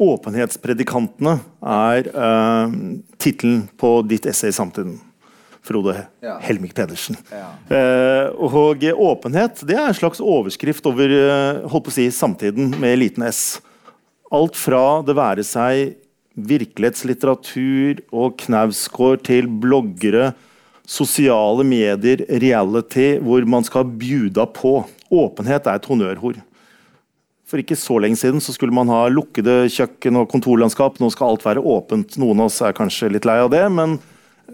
[0.00, 2.74] åpenhetspredikantene er uh,
[3.20, 4.98] tittelen på ditt essay i Samtiden.
[5.60, 5.92] Frode
[6.24, 6.38] ja.
[6.40, 7.18] Helmik Pedersen.
[7.28, 7.50] Ja.
[7.68, 12.72] Uh, og åpenhet det er en slags overskrift over uh, holdt på å si, samtiden
[12.80, 13.60] med liten s.
[14.30, 15.96] Alt fra det være seg
[16.38, 20.30] virkelighetslitteratur og Knausgård til bloggere,
[20.86, 24.80] sosiale medier, reality, hvor man skal bjuda på.
[25.10, 26.38] Åpenhet er et honnørord.
[27.50, 31.00] For ikke så lenge siden så skulle man ha lukkede kjøkken og kontorlandskap.
[31.02, 32.14] Nå skal alt være åpent.
[32.22, 33.98] Noen av oss er kanskje litt lei av det, men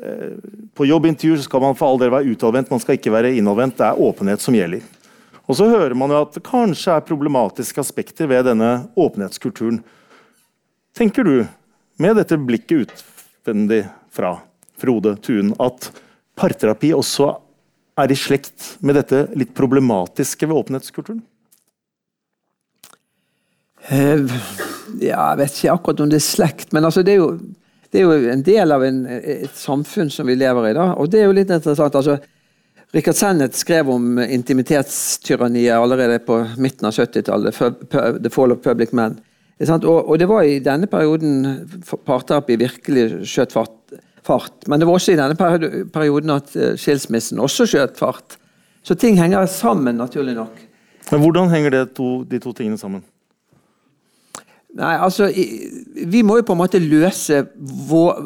[0.00, 0.38] eh,
[0.72, 3.76] på jobbintervju skal man for all del være utadvendt, man skal ikke være innadvendt.
[3.76, 4.84] Det er åpenhet som gjelder.
[5.46, 9.78] Og så hører man jo at det kanskje er problematiske aspekter ved denne åpenhetskulturen.
[10.96, 11.36] Tenker du,
[12.02, 14.36] med dette blikket utvendig fra
[14.76, 15.90] Frode Tuen, at
[16.36, 17.30] parterapi også
[17.96, 21.22] er i slekt med dette litt problematiske ved åpenhetskulturen?
[23.86, 24.26] Uh,
[24.98, 27.30] ja, jeg vet ikke akkurat om det er slekt, men altså det, er jo,
[27.92, 30.74] det, er jo, en del av en, et samfunn som vi lever i.
[30.76, 31.94] da, og det er jo litt interessant.
[31.94, 32.18] altså
[32.96, 37.58] Rikard Sennett skrev om intimitetstyranniet allerede på midten av 70-tallet.
[38.22, 39.18] The Fall of Public Men.
[39.60, 41.44] Og, det var i denne perioden
[42.08, 44.64] parterapi virkelig skjøt fart.
[44.66, 45.36] Men det var også i denne
[45.92, 48.38] perioden at eh, skilsmissen også skjøt fart.
[48.80, 50.56] Så ting henger sammen, naturlig nok.
[51.10, 53.04] Men Hvordan henger to, de to tingene sammen?
[54.76, 55.28] Nei, altså
[56.06, 57.44] Vi må jo på en måte løse
[57.88, 58.24] vår,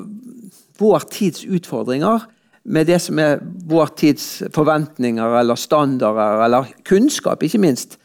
[0.79, 2.27] vår tids utfordringer
[2.71, 7.99] med det som er vår tids forventninger eller standarder, eller kunnskap, ikke minst.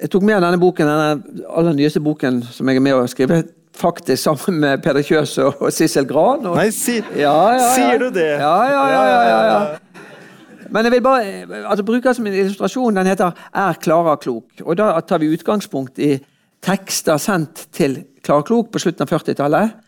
[0.00, 3.44] Jeg tok med denne boken, denne aller nyeste boken som jeg er med å skrive,
[3.76, 6.44] faktisk sammen med Peder Kjøs og Sissel Gran.
[6.44, 7.72] Og, Nei, si, ja, ja, ja.
[7.76, 8.30] sier du det?
[8.40, 9.02] Ja, ja, ja.
[9.06, 12.96] ja, ja, Men jeg vil bare altså, bruke som en illustrasjon.
[12.96, 14.64] Den heter 'Er Klara klok'.
[14.64, 16.18] Og Da tar vi utgangspunkt i
[16.62, 19.85] tekster sendt til Klara Klok på slutten av 40-tallet.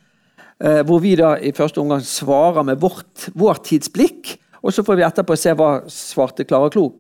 [0.59, 4.35] Eh, hvor vi da i første omgang svarer med vårt, vår tids blikk.
[4.63, 6.99] Og så får vi etterpå se hva svarte Klara Klok.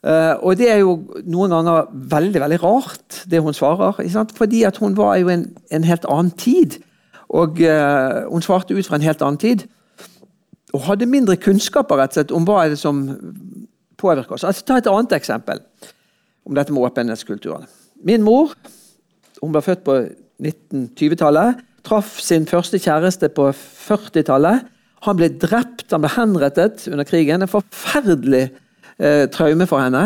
[0.00, 0.94] Uh, og det er jo
[1.28, 3.98] noen ganger veldig veldig rart, det hun svarer.
[4.32, 6.78] Fordi at hun var jo en, en helt annen tid.
[7.28, 9.66] Og uh, hun svarte ut fra en helt annen tid.
[10.72, 13.02] Og hadde mindre kunnskaper rett og slett om hva er det som
[14.00, 14.46] påvirker oss.
[14.46, 15.60] Altså, ta et annet eksempel
[16.48, 17.68] om dette med åpenhetskulturen.
[18.06, 18.54] Min mor
[19.42, 19.98] hun ble født på
[20.40, 21.60] 1920-tallet.
[21.86, 24.66] Traff sin første kjæreste på 40-tallet.
[25.06, 27.42] Han ble drept, han ble henrettet under krigen.
[27.42, 28.50] En forferdelig
[28.98, 30.04] eh, traume for henne.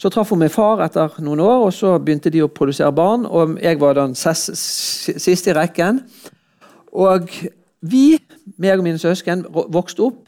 [0.00, 3.26] Så traff hun min far etter noen år, og så begynte de å produsere barn.
[3.28, 6.00] og Jeg var den siste i rekken.
[6.90, 7.28] Og
[7.80, 8.18] vi,
[8.56, 10.24] meg og mine søsken, vokste opp.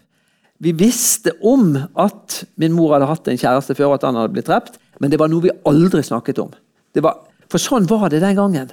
[0.63, 4.37] Vi visste om at min mor hadde hatt en kjæreste før, og at han hadde
[4.37, 6.53] blitt drept, men det var noe vi aldri snakket om.
[6.95, 7.17] Var,
[7.51, 8.71] for sånn var det den gangen.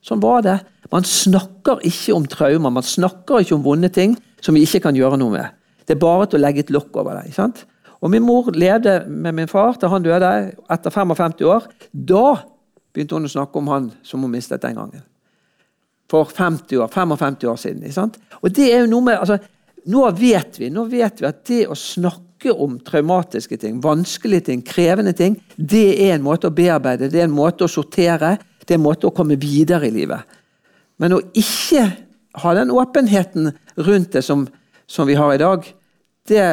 [0.00, 0.56] Sånn var det.
[0.92, 4.96] Man snakker ikke om traumer, man snakker ikke om vonde ting som vi ikke kan
[4.96, 5.58] gjøre noe med.
[5.84, 7.28] Det er bare til å legge et lokk over det.
[7.28, 7.64] ikke sant?
[8.00, 10.32] Og Min mor levde med min far til han døde
[10.70, 11.66] etter 55 år.
[11.92, 12.38] Da
[12.94, 15.04] begynte hun å snakke om han som hun mistet den gangen.
[16.08, 17.82] For 50 år, 55 år siden.
[17.82, 18.18] Ikke sant?
[18.40, 19.38] Og det er jo noe med, altså,
[19.88, 24.60] Nå vet vi nå vet vi at det å snakke om traumatiske ting, vanskelige ting,
[24.66, 28.34] krevende ting, det er en måte å bearbeide, det er en måte å sortere,
[28.66, 30.37] det er en måte å komme videre i livet.
[30.98, 31.84] Men å ikke
[32.42, 34.46] ha den åpenheten rundt det som,
[34.86, 35.66] som vi har i dag,
[36.28, 36.48] det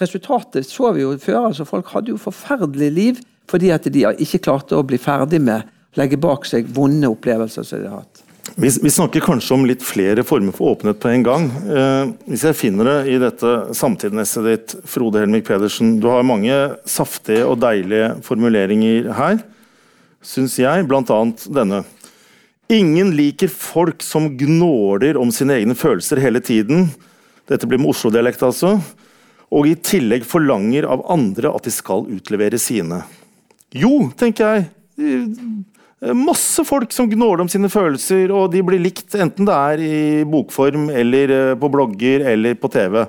[0.00, 1.48] resultatet så vi jo før.
[1.48, 5.64] altså Folk hadde jo forferdelig liv fordi at de ikke klarte å bli ferdig med
[5.66, 8.22] å legge bak seg vonde opplevelser som de har hatt.
[8.56, 11.46] Vi, vi, snakker kanskje om litt flere former for åpenhet på en gang.
[11.62, 16.56] Eh, hvis jeg finner det i dette samtidsesset ditt, Frode Helmik Pedersen Du har mange
[16.88, 19.40] saftige og deilige formuleringer her,
[20.22, 21.82] syns jeg, Blant annet denne.
[22.72, 26.86] Ingen liker folk som gnåler om sine egne følelser hele tiden.
[27.50, 28.78] Dette blir med Oslo-dialekt, altså
[29.52, 33.02] og i tillegg forlanger av andre at de skal utlevere sine.
[33.76, 35.34] Jo, tenker jeg.
[36.16, 39.98] Masse folk som gnåler om sine følelser, og de blir likt enten det er i
[40.28, 43.04] bokform eller eh, på blogger eller på TV.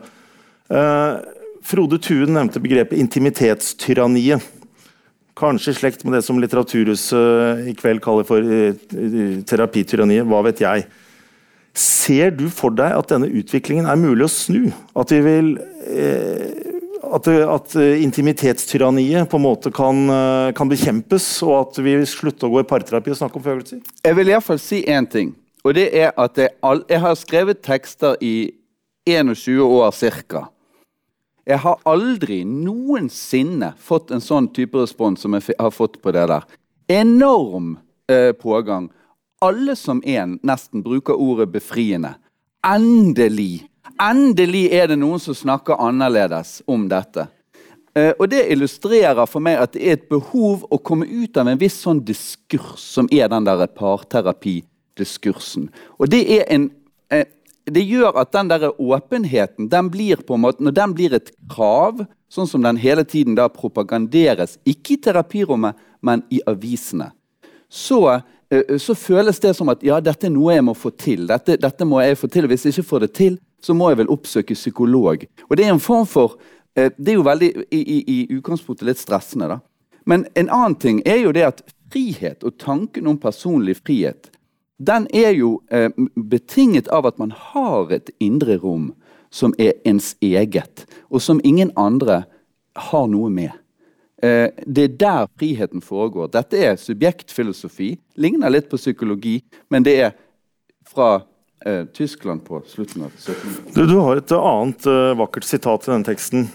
[0.69, 1.15] Eh,
[1.63, 4.43] Frode Thuen nevnte begrepet intimitetstyranniet.
[5.39, 8.75] Kanskje i slekt med det som Litteraturhuset i kveld kaller for eh,
[9.49, 10.85] terapityranniet, hva vet jeg.
[11.73, 14.67] Ser du for deg at denne utviklingen er mulig å snu?
[14.93, 15.55] At, vil,
[15.89, 16.51] eh,
[17.17, 22.45] at, at intimitetstyranniet på en måte kan, eh, kan, bekjempes, og at vi vil slutte
[22.45, 23.81] å gå i parterapi og snakke om følelser?
[24.05, 25.33] Jeg vil iallfall si én ting.
[25.65, 28.51] Og det er at jeg, jeg, har skrevet tekster i
[29.09, 29.95] 21 år
[30.29, 30.45] ca.
[31.45, 36.23] Jeg har aldri noensinne fått en sånn type respons som jeg har fått på det
[36.31, 36.47] der.
[36.87, 37.75] Enorm
[38.07, 38.87] eh, pågang
[39.43, 42.15] alle som én nesten bruker ordet befriende.
[42.63, 43.67] Endelig!
[44.01, 47.27] Endelig er det noen som snakker annerledes om dette.
[47.95, 51.47] Eh, og Det illustrerer for meg at det er et behov å komme ut av
[51.51, 55.69] en viss sånn diskurs, som er den der parterapidiskursen.
[55.99, 56.71] Og det, er en,
[57.13, 57.25] uh,
[57.65, 61.31] det gjør at den der åpenheten, den blir på en måte, når den blir et
[61.51, 67.13] krav, sånn som den hele tiden da propaganderes, ikke i terapirommet, men i avisene,
[67.71, 68.19] så
[68.53, 71.25] Eh, så føles det som at ja, dette er noe jeg må få til.
[71.29, 73.89] Dette, dette må jeg få til, og Hvis jeg ikke får det til, så må
[73.89, 75.25] jeg vel oppsøke psykolog.
[75.49, 76.37] Og Det er en form for,
[76.75, 79.47] eh, det er jo veldig i, i, i utgangspunktet litt stressende.
[79.47, 79.59] da.
[80.05, 84.29] Men en annen ting er jo det at frihet og tanken om personlig frihet
[84.79, 88.91] den er jo eh, betinget av at man har et indre rom
[89.33, 92.23] som er ens eget, og som ingen andre
[92.89, 93.53] har noe med.
[94.23, 96.29] Eh, det er der friheten foregår.
[96.33, 97.95] Dette er subjektfilosofi.
[98.15, 99.39] Ligner litt på psykologi,
[99.73, 100.13] men det er
[100.87, 101.23] fra
[101.65, 103.75] eh, Tyskland på slutten av 1700-tallet.
[103.75, 106.47] Du, du, har et annet uh, vakkert sitat i denne teksten.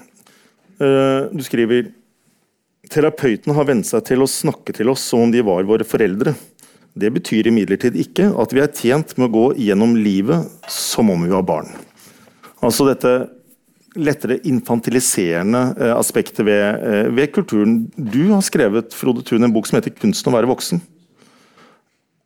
[0.79, 1.91] Uh, du skriver
[2.89, 6.33] Terapeuten har vent seg til å snakke til oss som om de var våre foreldre.
[6.95, 11.27] Det betyr imidlertid ikke at vi er tjent med å gå gjennom livet som om
[11.27, 11.69] vi var barn.
[12.65, 13.13] Altså dette
[13.99, 15.61] lettere infantiliserende
[15.95, 17.91] aspektet ved, eh, ved, kulturen.
[17.97, 20.81] Du har skrevet Frode Thun, en bok som heter 'Kunsten å være voksen'.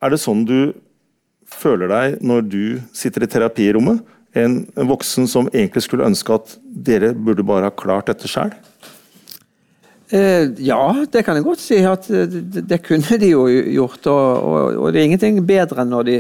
[0.03, 0.75] Er det sånn du
[1.47, 4.03] føler deg når du sitter i terapirommet?
[4.35, 8.53] En voksen som egentlig skulle ønske at dere burde bare ha klart dette sjøl?
[10.13, 11.79] Eh, ja, det kan jeg godt si.
[11.89, 14.05] at eh, Det, kunne de jo gjort.
[14.13, 16.19] Og, og, og, det er ingenting bedre enn når de,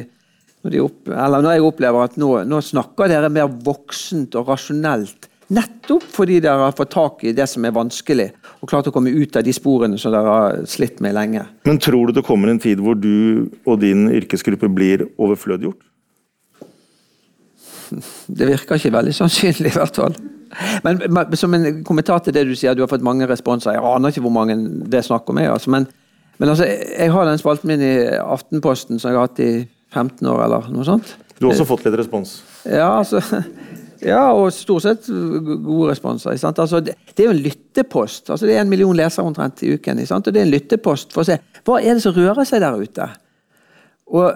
[0.65, 5.29] når, de opp, når jeg opplever at nå, nå, snakker dere mer voksent og rasjonelt.
[5.53, 8.31] Nettopp fordi dere har fått tak i det som er vanskelig,
[8.63, 11.45] og klart å komme ut av de sporene som dere har slitt med lenge.
[11.69, 15.83] Men tror du det kommer en tid hvor du og din yrkesgruppe blir overflødiggjort?
[18.33, 20.17] Det virker ikke veldig sannsynlig, i hvert fall.
[20.85, 23.77] Men, som en kommentar til det du sier, du har fått mange responser.
[23.77, 24.57] Jeg aner ikke hvor mange
[24.91, 25.41] det er snakk om.
[25.41, 25.73] Jeg, altså.
[25.73, 25.87] Men,
[26.39, 29.53] men altså, jeg har den spalten min i Aftenposten som jeg har hatt i
[29.93, 31.15] 15 år, eller noe sånt.
[31.39, 32.37] Du har også fått litt respons?
[32.69, 33.21] Ja, altså
[34.13, 36.35] ja, og stort sett gode responser.
[36.35, 38.31] Altså, det, det, er jo en lyttepost.
[38.31, 40.05] Altså, det er en million lesere omtrent i uken.
[40.05, 42.79] og det er en lyttepost for å se hva er det som rører seg der
[42.79, 43.09] ute.
[44.13, 44.33] Og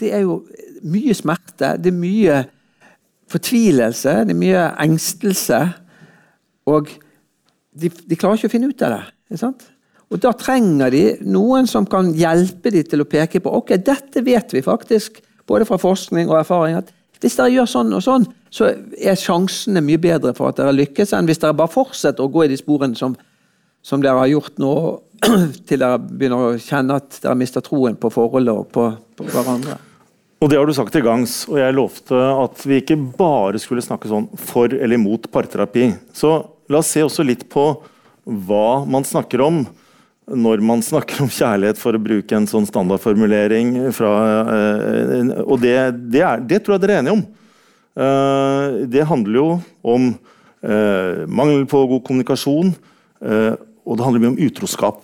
[0.00, 0.40] det er jo
[0.88, 2.40] mye smerte, det er mye
[3.30, 5.60] fortvilelse, det er mye engstelse.
[6.70, 6.90] Og
[7.72, 9.50] de, de klarer ikke å finne ut av det.
[10.10, 14.24] Og Da trenger de noen som kan hjelpe dem til å peke på ok, dette
[14.26, 16.90] vet vi faktisk, både fra forskning og erfaring, at
[17.20, 21.12] hvis dere gjør sånn og sånn, så er sjansene mye bedre for at dere lykkes,
[21.14, 23.14] enn hvis dere bare fortsetter å gå i de sporene som,
[23.84, 24.72] som dere har gjort nå,
[25.68, 28.88] til dere begynner å kjenne at dere mister troen på forholdet og på,
[29.18, 29.76] på hverandre.
[30.40, 33.84] Og Det har du sagt til gangs, og jeg lovte at vi ikke bare skulle
[33.84, 35.90] snakke sånn for eller imot parterapi.
[36.16, 36.30] Så
[36.72, 37.66] la oss se også litt på
[38.24, 39.66] hva man snakker om
[40.30, 43.74] når man snakker om kjærlighet, for å bruke en sånn standardformulering.
[43.92, 44.12] Fra,
[44.54, 45.74] eh, og det,
[46.08, 47.24] det, er, det, tror jeg dere er enige om.
[48.00, 49.48] Eh, det handler jo
[49.96, 50.06] om
[50.62, 52.72] eh, mangel på god kommunikasjon,
[53.20, 55.02] og det handler mye om utroskap.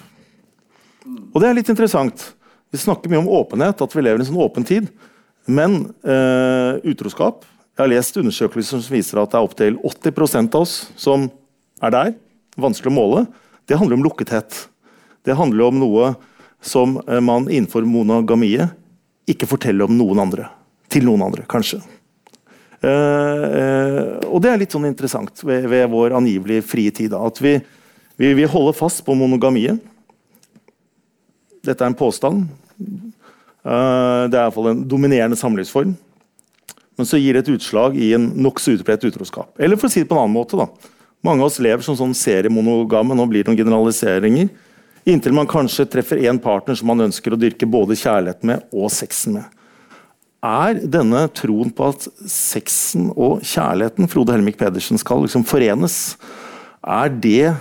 [1.04, 2.30] Og det er litt interessant.
[2.72, 4.88] Vi snakker mye om åpenhet, at vi lever i en sånn åpen tid.
[5.46, 7.44] Men eh, utroskap
[7.76, 11.28] Jeg har lest undersøkelser som viser at det er opptil 80% av oss som
[11.84, 12.14] er der.
[12.56, 13.26] Vanskelig å måle.
[13.68, 14.62] Det handler om lukkethet.
[15.26, 16.14] Det handler om noe
[16.64, 18.72] som uh, man innenfor monogamiet
[19.28, 20.48] ikke forteller om noen andre.
[20.88, 21.82] Til noen andre, kanskje.
[22.80, 27.12] Uh, og det er litt sånn interessant ved, ved vår angivelig frie tid.
[27.12, 27.58] Da, at vi,
[28.16, 29.82] vi, vi holder fast på monogamiet.
[31.66, 32.46] Dette er en påstand.
[33.66, 35.96] Eh, det er iallfall en dominerende samlivsform.
[36.96, 39.50] Men så gir det et utslag i en nokså utbredt utroskap.
[39.60, 40.68] Eller for å si det på en annen måte, da.
[41.26, 44.48] Mange av oss lever som sånn seriemonogame, nå blir det noen generaliseringer.
[45.06, 48.88] Inntil man kanskje treffer én partner som man ønsker å dyrke både kjærlighet med og
[48.94, 49.52] sexen med.
[50.46, 56.16] Er denne troen på at sexen og kjærligheten Frode Helmik Pedersen skal liksom forenes,
[56.86, 57.56] er det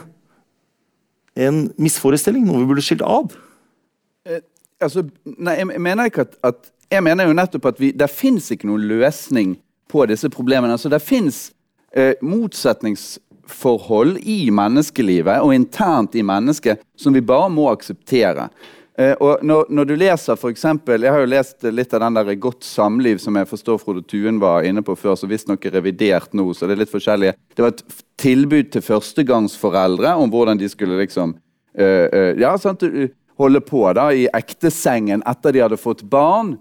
[1.36, 2.46] en misforestilling?
[2.46, 3.34] Noe vi burde skilt av?
[4.82, 5.06] Altså,
[5.38, 8.68] nei, jeg mener ikke at, at, Jeg mener jo nettopp at vi, det fins ikke
[8.70, 9.56] noen løsning
[9.90, 10.76] på disse problemene.
[10.78, 11.48] Altså, det fins
[11.98, 18.52] eh, motsetningsforhold i menneskelivet og internt i mennesket som vi bare må akseptere.
[18.98, 22.16] Eh, og når, når, du leser for eksempel, Jeg har jo lest litt av den
[22.16, 25.76] der Godt samliv som jeg forstår Frode Tuen var inne på før, som visstnok er
[25.76, 26.54] revidert nå.
[26.54, 27.34] så Det er litt forskjellige.
[27.56, 27.84] Det var et
[28.22, 31.36] tilbud til førstegangsforeldre om hvordan de skulle liksom
[31.80, 32.86] øh, øh, ja, sant,
[33.38, 36.56] holde på da, i ektesengen etter de hadde fått barn.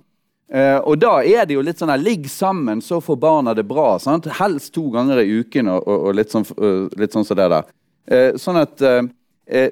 [0.52, 3.66] Eh, og da er det jo litt sånn her Ligg sammen, så får barna det
[3.68, 3.94] bra.
[4.02, 4.28] Sant?
[4.40, 7.48] Helst to ganger i uken og, og, og litt, sånn, uh, litt sånn som det
[7.52, 7.70] der.
[8.04, 9.06] Eh, sånn at eh,
[9.48, 9.70] eh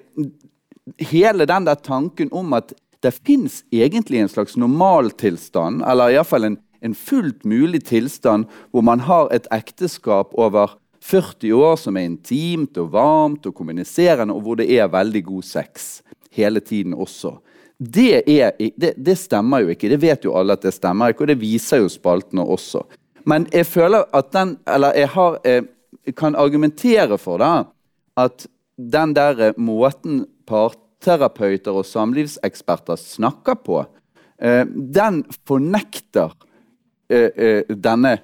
[0.99, 2.73] Hele den der tanken om at
[3.07, 9.05] det fins egentlig en slags normaltilstand, eller iallfall en, en fullt mulig tilstand, hvor man
[9.07, 10.75] har et ekteskap over
[11.07, 15.47] 40 år som er intimt og varmt og kommuniserende, og hvor det er veldig god
[15.47, 17.37] sex hele tiden også.
[17.83, 19.91] Det, er, det, det, stemmer jo ikke.
[19.91, 22.85] Det vet jo alle at det stemmer ikke, og det viser jo spaltene også.
[23.27, 25.65] Men jeg føler at den Eller jeg, har, jeg
[26.07, 27.65] eh, kan argumentere for da,
[28.19, 33.85] at den der eh, måten parterapeuter og samlivseksperter snakker på,
[34.43, 36.35] eh, den fornekter
[37.13, 38.15] denne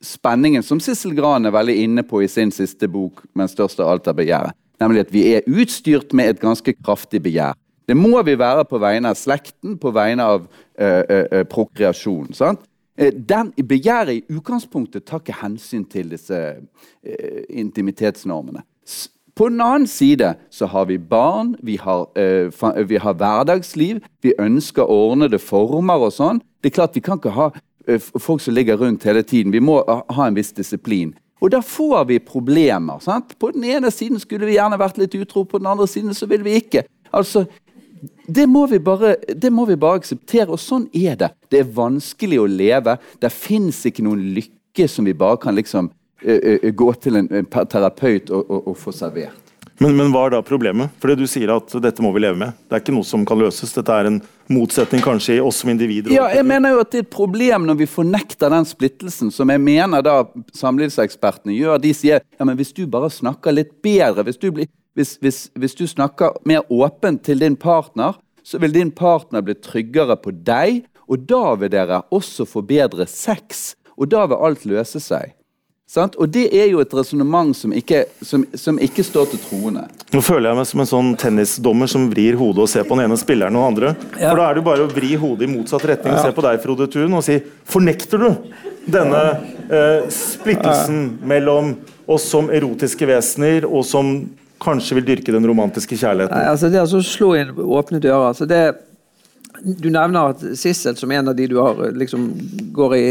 [0.00, 3.90] spenningen som Sissel Gran er veldig inne på i sin siste bok, 'Men største av
[3.92, 7.56] alt er begjæret' nemlig at vi er utstyrt med et ganske kraftig begjær.
[7.88, 10.44] Det må vi være på vegne av slekten, på vegne av
[10.78, 12.34] eh, eh, prokreasjon.
[12.36, 12.62] sant?
[12.96, 18.62] Den Begjæret i utgangspunktet tar ikke hensyn til disse eh, intimitetsnormene.
[19.34, 24.34] På den annen side så har vi barn, vi har, uh, vi har hverdagsliv, vi
[24.38, 26.42] ønsker ordnede former og sånn.
[26.60, 27.48] Det er klart Vi kan ikke ha
[27.88, 29.52] eh, folk som ligger rundt hele tiden.
[29.52, 31.14] Vi må ha en viss disiplin.
[31.42, 33.02] Og da får vi problemer.
[33.02, 33.34] Sant?
[33.38, 36.28] På den ene siden skulle vi gjerne vært litt utro, på den andre siden så
[36.30, 36.84] vil vi ikke.
[37.10, 37.44] Altså,
[38.26, 41.32] det må, bare, det må vi bare akseptere, og sånn er det.
[41.50, 42.96] Det er vanskelig å leve.
[43.18, 47.50] Det fins ikke noen lykke som vi bare kan liksom uh, gå til en, en
[47.50, 49.38] terapeut og, og, og få servert.
[49.82, 50.92] Men, men, hva er da problemet?
[51.02, 52.58] Fordi Du sier at dette må vi leve med.
[52.68, 53.72] Det er ikke noe som kan løses.
[53.74, 54.20] Dette er en
[54.54, 56.12] motsetning kanskje i oss som individer.
[56.14, 59.50] Ja, jeg mener jo at Det er et problem når vi fornekter den splittelsen, som
[59.50, 60.16] jeg mener da
[60.56, 61.80] samlivsekspertene gjør.
[61.82, 65.44] De sier ja, men hvis du bare snakker litt bedre, hvis du, blir, hvis, hvis,
[65.58, 70.34] hvis du snakker mer åpent til din partner, så vil din partner bli tryggere på
[70.34, 73.72] deg, og da vil dere også få bedre sex.
[73.96, 75.34] Og da vil alt løse seg.
[75.92, 76.14] Sant?
[76.16, 77.72] Og det er jo et resonnement som,
[78.24, 79.82] som, som, ikke står til troende.
[80.14, 83.10] Nå føler jeg meg som en sånn tennisdommer som vrir hodet og ser på den
[83.10, 83.90] ene spilleren og den andre.
[84.16, 84.30] Ja.
[84.30, 86.62] For da er det bare å vri hodet i motsatt retning og se på deg,
[86.62, 87.36] Frode Thun, og si
[87.68, 88.30] Fornekter du
[88.88, 89.20] denne
[89.68, 91.74] eh, splittelsen mellom
[92.08, 94.14] oss som erotiske vesener og som
[94.64, 96.32] kanskje vil dyrke den romantiske kjærligheten?
[96.32, 98.62] Nei, altså Det å altså slå inn åpne dører altså det,
[99.60, 102.30] Du nevner at Sissel som en av de du har liksom
[102.80, 103.04] går i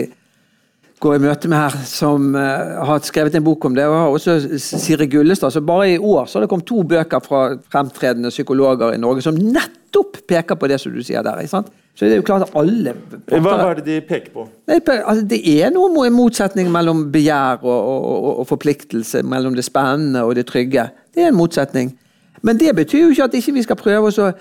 [1.02, 3.88] går i møte med her, som uh, har skrevet en bok om det.
[3.90, 5.52] og har også Siri Gullestad.
[5.52, 7.44] så Bare i år så har det kommet to bøker fra
[7.74, 11.42] fremtredende psykologer i Norge som nettopp peker på det som du sier der.
[11.42, 11.72] ikke sant?
[11.96, 12.94] Så det er jo klart at alle
[13.28, 14.46] Hva er det de peker på?
[14.70, 20.24] Det, altså, det er noe motsetning mellom begjær og, og, og, forpliktelse, mellom det spennende
[20.24, 20.88] og det trygge.
[21.14, 21.92] Det er en motsetning.
[22.42, 24.32] Men det betyr jo ikke at ikke vi skal prøve å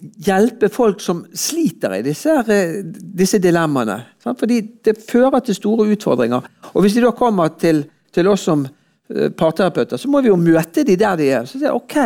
[0.00, 2.34] hjelpe folk som sliter i disse,
[3.16, 3.98] disse dilemmaene.
[4.22, 4.38] Sant?
[4.40, 6.48] Fordi det fører til store utfordringer.
[6.74, 10.40] Og Hvis de da kommer til, til oss som uh, parterapeuter, så må vi jo
[10.40, 11.48] møte de der de er.
[11.48, 11.96] Så sier ok,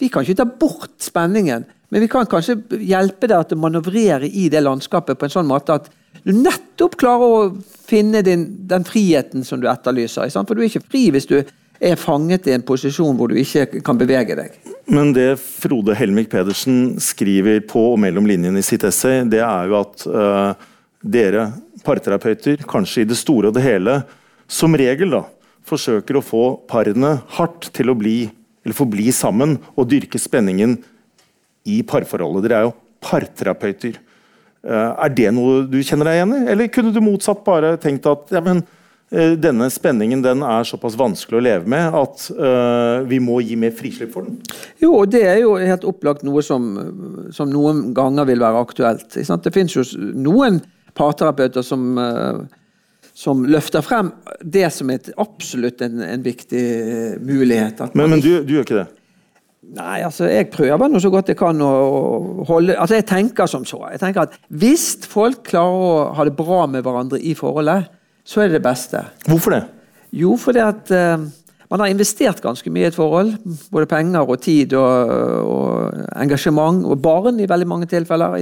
[0.00, 4.28] vi kan ikke ta bort spenningen, men vi kan kanskje hjelpe deg til å manøvrere
[4.28, 5.90] i det landskapet på en sånn måte at
[6.24, 7.40] du nettopp klarer å
[7.88, 10.30] finne din, den friheten som du etterlyser.
[10.30, 11.40] For du er ikke fri hvis du
[11.80, 14.56] er fanget i en posisjon hvor du ikke kan bevege deg.
[14.90, 19.70] Men det Frode Helmik Pedersen skriver på og mellom linjene i sitt essay, det er
[19.70, 20.68] jo at uh,
[21.00, 21.50] dere
[21.86, 24.00] parterapeuter, kanskje i det store og det hele,
[24.50, 25.22] som regel da,
[25.66, 28.18] forsøker å få parene hardt til å bli,
[28.64, 30.76] eller forbli sammen og dyrke spenningen
[31.70, 32.44] i parforholdet.
[32.44, 33.96] Dere er jo parterapeuter.
[34.60, 38.04] Uh, er det noe du kjenner deg igjen i, eller kunne du motsatt bare tenkt
[38.10, 38.60] at ja, men
[39.10, 43.72] denne spenningen den er såpass vanskelig å leve med at uh, vi må gi mer
[43.74, 44.36] frislipp for den?
[44.78, 46.68] Jo, og det er jo helt opplagt noe som,
[47.34, 49.18] som noen ganger vil være aktuelt.
[49.18, 49.82] Det finnes jo
[50.14, 50.60] noen
[50.94, 52.38] parterapeuter som, uh,
[53.10, 54.12] som løfter frem
[54.46, 56.64] det som er absolutt en, en viktig
[57.18, 57.82] mulighet.
[57.90, 58.88] men, men du, du, gjør ikke det?
[59.74, 63.66] Nei, altså jeg prøver nå så godt jeg kan å holde Altså jeg tenker som
[63.68, 63.84] så.
[63.92, 67.90] Jeg tenker at Hvis folk klarer å ha det bra med hverandre i forholdet,
[68.24, 69.02] så er det det beste.
[69.28, 69.62] Hvorfor det?
[70.12, 71.22] Jo, fordi at uh,
[71.70, 73.34] man har investert ganske mye i et forhold.
[73.70, 75.12] Både penger og tid og,
[75.44, 78.34] og, engasjement, og barn i veldig mange tilfeller.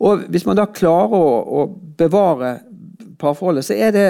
[0.00, 1.66] Og Hvis man da klarer å, å
[1.98, 2.56] bevare
[3.20, 4.08] parforholdet, så er det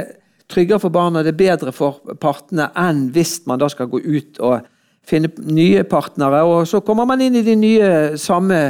[0.50, 4.40] tryggere for barna, det er bedre for partene enn hvis man da skal gå ut
[4.42, 4.64] og
[5.06, 6.42] finne nye partnere.
[6.48, 8.60] Og så kommer man inn i de nye samme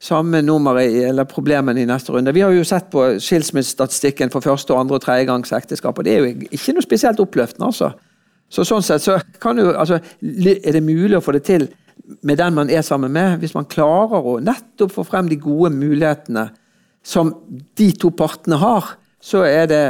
[0.00, 2.34] samme nummeret eller problemene i neste runde.
[2.34, 6.14] Vi har jo sett på skilsmissestatistikken for første, andre og tredje gangs ekteskap, og det
[6.14, 7.66] er jo ikke noe spesielt oppløftende.
[7.66, 7.90] altså.
[8.48, 11.68] Så Sånn sett så kan jo, altså, er det mulig å få det til
[12.22, 15.70] med den man er sammen med, hvis man klarer å nettopp få frem de gode
[15.74, 16.48] mulighetene
[17.04, 17.32] som
[17.76, 19.82] de to partene har, så er det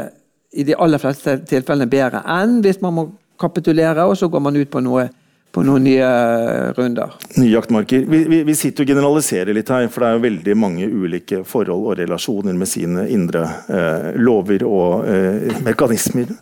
[0.59, 3.05] i de aller fleste tilfellene bedre enn hvis man må
[3.39, 5.09] kapitulere, og så går man ut på noe
[5.53, 7.15] på noen nye eh, runder.
[7.39, 8.05] Nye jaktmarker.
[8.09, 11.43] Vi, vi, vi, sitter og generaliserer litt her, for det er jo veldig mange ulike
[11.49, 16.35] forhold og relasjoner med sine indre eh, lover og eh, mekanismer.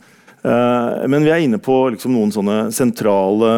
[0.47, 3.53] Eh, men vi er inne på liksom, noen sånne sentrale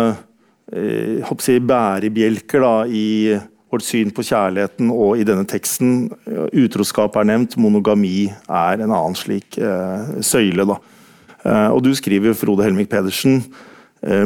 [0.73, 3.39] eh, si, bærebjelker da, i
[3.69, 6.11] vårt syn på kjærligheten og i denne teksten.
[6.57, 10.69] Utroskap er nevnt, monogami er en annen slik eh, søyle.
[10.69, 10.79] Da.
[11.73, 13.43] og du skriver, Frode Helmik Pedersen,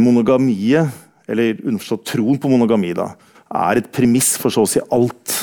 [0.02, 0.90] monogamiet
[1.32, 3.12] eller underforstått troen på monogami, da,
[3.52, 5.34] er et premiss for så å si alt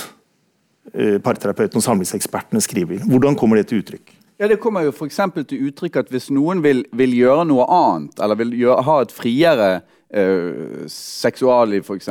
[0.94, 3.04] eh, parterapeuten og samlingsekspertene skriver.
[3.10, 4.16] Hvordan kommer det til uttrykk?
[4.40, 5.20] Ja, Det kommer jo f.eks.
[5.50, 9.12] til uttrykk at hvis noen vil, vil, gjøre noe annet, eller vil gjøre, ha et
[9.12, 9.70] friere
[10.14, 12.10] eh, seksualliv f.eks.,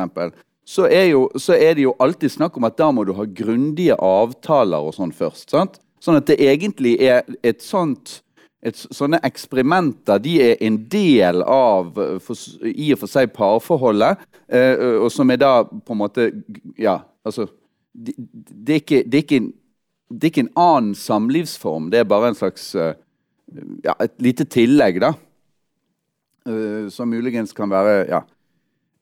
[0.69, 0.85] så,
[1.41, 4.93] så er det jo alltid snakk om at da må du ha grundige avtaler og
[4.99, 5.55] sånn først.
[5.55, 5.79] sant?
[6.05, 8.19] Sånn at det egentlig er et sånt
[8.67, 11.93] et, sånne eksperimenter de er en del av
[12.25, 16.31] for, i og for seg parforholdet, eh, og som er da på en måte
[16.79, 17.49] Ja, altså
[17.93, 19.41] Det, de er, ikke, de ikke,
[20.11, 21.89] de er ikke en annen samlivsform.
[21.91, 22.95] Det er bare en slags eh,
[23.83, 25.15] ja, et lite tillegg, da.
[26.47, 28.23] Uh, som muligens kan være Ja.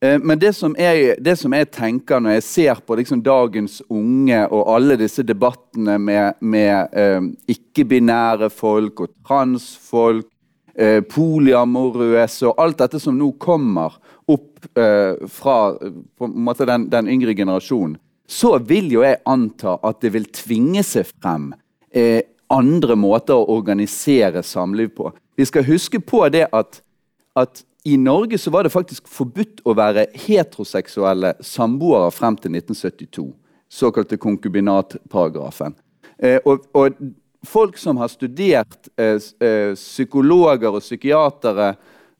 [0.05, 3.81] Eh, men det som, jeg, det som, jeg, tenker når jeg ser på liksom dagens
[3.89, 7.21] unge og alle disse debattene med, med eh,
[7.57, 10.29] ikke-binære folk og transfolk,
[10.77, 13.97] eh, polyamorøse og alt dette som nå kommer
[14.29, 20.27] opp eh, fra den, den, yngre generasjonen, så vil jo jeg anta at det vil
[20.35, 21.53] tvinge seg frem
[21.95, 22.21] eh,
[22.53, 25.11] andre måter å organisere samliv på.
[25.39, 26.81] Vi skal huske på det at,
[27.39, 33.27] at i Norge så var det faktisk forbudt å være heteroseksuelle samboere frem til 1972.
[33.71, 35.77] Såkalte konkubinatparagrafen.
[36.19, 36.99] Eh, og, og,
[37.47, 41.69] folk som har studert eh, eh, psykologer og psykiatere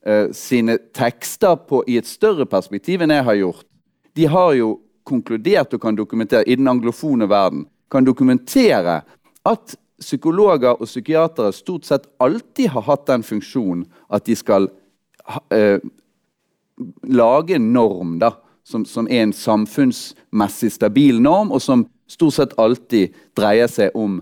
[0.07, 3.67] eh, sine tekster på, i et større perspektiv enn jeg har gjort,
[4.15, 4.69] de har jo
[5.03, 9.01] konkludert og kan dokumentere i den anglofone verden kan dokumentere
[9.47, 14.71] at psykologer og psykiatere stort sett alltid har hatt den funksjonen at de skal
[15.49, 15.79] eh,
[17.03, 18.31] lage en norm da,
[18.67, 24.19] som, som, er en samfunnsmessig stabil norm, og som stort sett alltid dreier seg om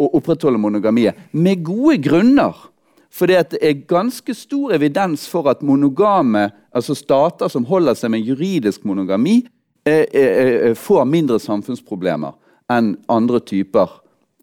[0.00, 1.18] å opprettholde monogamiet.
[1.32, 2.66] Med gode grunner.
[3.10, 8.22] For det er ganske stor evidens for at monogame, altså stater som holder seg med
[8.22, 9.40] juridisk monogami,
[9.84, 12.36] eh, eh, eh får mindre samfunnsproblemer
[12.70, 13.98] enn andre typer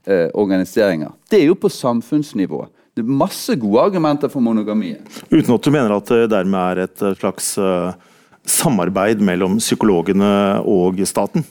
[0.08, 1.12] organiseringer.
[1.28, 2.62] Det er jo på samfunnsnivå.
[2.98, 5.06] Det er masse gode argumenter for monogamiet.
[5.30, 7.92] Uten at du mener at det dermed er et eh, slags uh,
[8.42, 10.30] samarbeid mellom psykologene
[10.66, 11.46] og staten?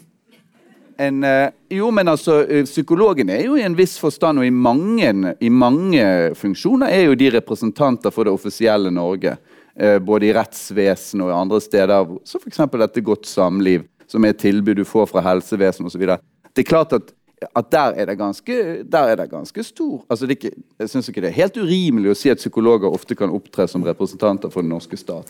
[0.98, 5.36] En, uh, jo, men altså, psykologene er jo i en viss forstand, og i mange,
[5.38, 9.36] i mange funksjoner, er jo de representanter for det offisielle Norge.
[9.78, 12.10] Uh, både i rettsvesen og andre steder.
[12.26, 12.64] Så f.eks.
[12.74, 16.10] dette godt samliv, som er et tilbud du får fra helsevesenet osv.
[16.50, 20.38] Det er klart at at der er det ganske, er det ganske stor altså det
[20.42, 23.84] Jeg syns ikke det er helt urimelig å si at psykologer ofte kan opptre som
[23.84, 25.28] representanter for den norske stat.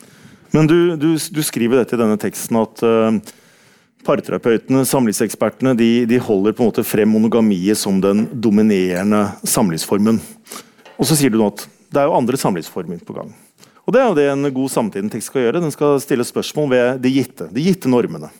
[0.55, 3.19] Men du, du, du skriver dette i denne teksten at uh,
[4.07, 10.21] parterapeutene, samlivsekspertene, de, de, holder på en måte frem monogamiet som den dominerende samlivsformen.
[10.97, 13.35] Og så sier du nå at det er jo andre samlivsformer på gang.
[13.87, 15.63] Og Det er jo det en god samtiden tekst skal gjøre.
[15.63, 18.31] Den skal stille spørsmål ved de gitte, de gitte normene.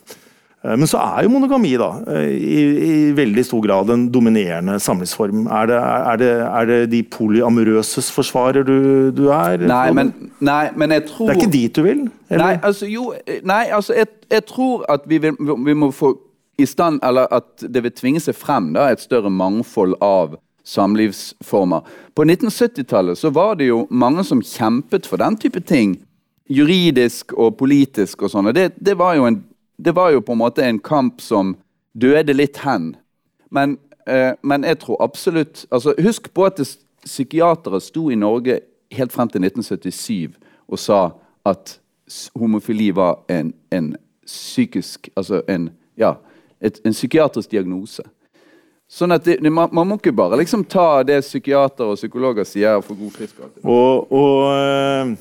[0.65, 4.79] Eh, men så er jo monogami da, eh, i, i veldig stor grad en dominerende
[4.81, 5.45] samlivsform.
[5.47, 8.77] Er det, er det, er det de polyamorøses forsvarer du,
[9.15, 9.61] du er?
[9.69, 12.07] Nei men, nei men, jeg tror Det er ikke dit du vil?
[12.29, 12.43] Eller?
[12.43, 13.11] Nei, altså, jo,
[13.45, 16.15] nei, altså jeg, jeg tror at vi, vil, vi, må få
[16.57, 21.85] i stand Eller at det vil tvinge seg frem da, et større mangfold av samlivsformer.
[22.17, 25.93] På 1970-tallet så var det jo mange som kjempet for den type ting.
[26.51, 28.49] Juridisk og politisk og sånn.
[28.55, 29.37] Det, det var jo en
[29.77, 31.55] det var jo på en måte en kamp som
[31.93, 32.95] døde litt hen.
[33.51, 36.61] Men, eh, men jeg tror absolutt altså Husk på at
[37.05, 38.59] psykiatere sto i Norge
[38.91, 40.35] helt frem til 1977
[40.67, 41.11] og sa
[41.45, 41.79] at
[42.35, 46.13] homofili var en, en psykisk Altså en, ja,
[46.61, 48.03] et, en psykiatrisk diagnose.
[48.87, 52.81] Sånn at det, man, man, må ikke bare liksom ta det psykiatere og psykologer sier
[52.81, 53.39] for god fisk.
[53.63, 55.11] Og, og eh,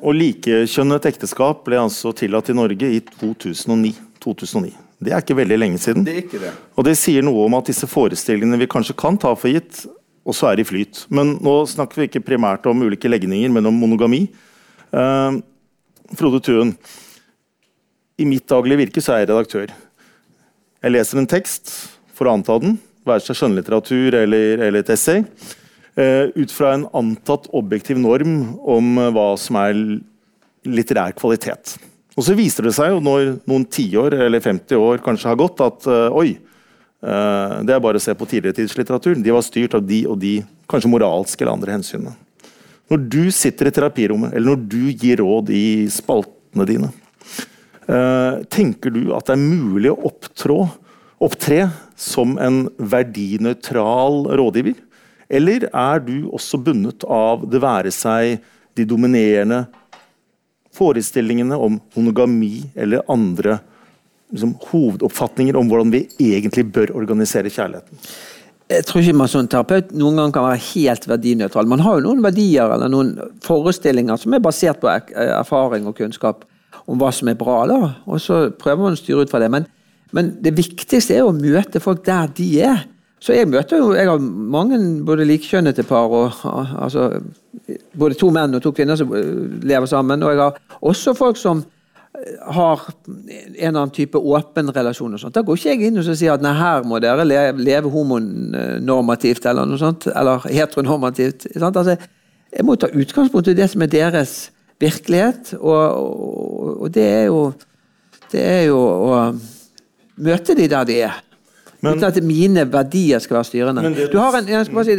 [0.00, 3.92] og likekjønnet ekteskap ble altså tillatt i Norge i 2009.
[4.20, 4.72] 2009.
[5.00, 6.04] Det er ikke veldig lenge siden.
[6.04, 6.52] Det er ikke det.
[6.76, 9.86] Og det sier noe om at disse forestillingene vi kanskje kan ta for gitt,
[10.28, 11.06] også er i flyt.
[11.08, 14.26] Men nå snakker vi ikke primært om ulike legninger, men om monogami.
[14.92, 15.40] Uh,
[16.18, 16.74] Frode Tuen,
[18.20, 19.72] i mitt daglige virke så er jeg redaktør.
[20.80, 21.72] Jeg leser en tekst
[22.16, 22.76] for å anta den,
[23.08, 25.24] være seg skjønnlitteratur eller, eller et essay.
[26.00, 29.74] Eh, ut fra en antatt objektiv norm om eh, hva som er
[30.64, 31.74] litterær kvalitet.
[32.16, 35.60] Og så viser det seg jo når noen tiår eller 50 år kanskje har gått,
[35.64, 36.34] at uh, oi,
[37.00, 39.14] det er bare å se på tidligere tids litteratur.
[39.16, 40.34] De var styrt av de og de
[40.68, 42.12] kanskje moralske eller andre hensynene.
[42.92, 46.90] Når du sitter i terapirommet, eller når du gir råd i spaltene dine,
[48.52, 50.58] tenker du at det er mulig å opptrå,
[51.24, 54.76] opptre som en verdinøytral rådgiver?
[55.30, 58.40] Eller er du også bundet av det være seg
[58.78, 59.64] de dominerende
[60.74, 63.58] forestillingene om monogami eller andre
[64.30, 68.04] liksom, hovedoppfatninger om hvordan vi egentlig bør organisere kjærligheten?
[68.70, 71.66] Jeg tror ikke man som terapeut noen gang kan være helt verdinøytral.
[71.66, 76.44] Man har jo noen verdier eller noen forestillinger som er basert på erfaring og kunnskap
[76.86, 77.78] om hva som er bra, da.
[78.06, 79.50] og så prøver man å styre ut fra det.
[79.52, 79.66] Men,
[80.14, 82.86] men det viktigste er å møte folk der de er.
[83.20, 86.40] Så jeg møter jo jeg har mange både likekjønnede par og
[86.80, 87.20] altså,
[88.00, 89.26] Både to menn og to kvinner som eh,
[89.66, 90.22] lever sammen.
[90.24, 95.14] Og jeg har også folk som eh, har en eller annen type åpen relasjon.
[95.14, 95.34] og sånt.
[95.36, 99.68] Da går ikke jeg inn og sier at nei, her må dere leve, homonormativt eller
[99.68, 100.08] noe sånt.
[100.10, 101.50] Eller heteronormativt.
[101.60, 101.98] Altså,
[102.50, 104.36] jeg må ta utgangspunkt i det som er deres
[104.80, 105.54] virkelighet.
[105.60, 107.50] Og, og, og det er jo
[108.30, 109.14] Det er jo å
[110.22, 111.16] møte de der de er.
[111.82, 113.82] Men- Uten at mine verdier skal være styrende.
[113.94, 114.92] Det- Du har en, si,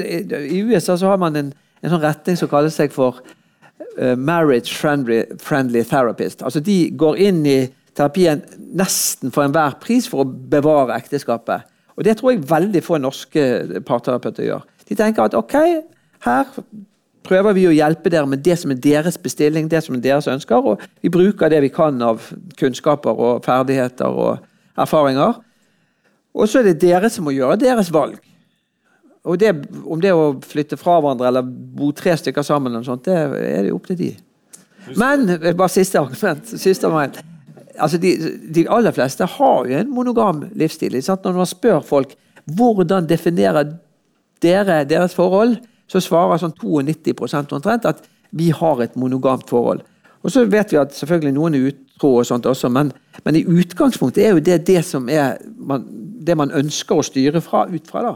[0.57, 1.53] I USA så har man en,
[1.83, 3.19] en sånn retning som kaller seg for
[3.99, 6.41] uh, marriage friendly, friendly therapist.
[6.43, 8.41] Altså De går inn i terapien
[8.73, 11.61] nesten for enhver pris for å bevare ekteskapet.
[11.97, 14.61] Og Det tror jeg veldig få norske parterapeuter gjør.
[14.89, 15.53] De tenker at ok,
[16.25, 16.45] her
[17.23, 20.27] prøver vi å hjelpe dere med det som er deres bestilling, det som er deres
[20.27, 22.21] ønsker, og vi bruker det vi kan av
[22.57, 24.39] kunnskaper og ferdigheter og
[24.77, 25.35] erfaringer.
[26.33, 28.19] Og så er det dere som må gjøre deres valg.
[29.27, 29.51] Og det,
[29.85, 33.17] Om det er å flytte fra hverandre eller bo tre stykker sammen, eller sånt, det
[33.17, 34.11] er det opp til de.
[34.97, 36.47] Men eh, bare siste argument.
[36.65, 37.21] Siste argument.
[37.77, 38.15] Altså de,
[38.53, 40.97] de aller fleste har jo en monogam livsstil.
[41.03, 41.23] sant?
[41.23, 42.15] Når man spør folk
[42.51, 43.75] hvordan definerer
[44.41, 45.59] dere deres forhold,
[45.91, 48.01] så svarer sånn 92% omtrent at
[48.31, 49.83] vi har et monogamt forhold.
[50.21, 52.91] Og så vet vi at selvfølgelig noen er utro og sånt også, men,
[53.25, 55.85] men i utgangspunktet er jo det det som er man,
[56.21, 58.03] det man ønsker å styre fra, ut fra.
[58.05, 58.15] da.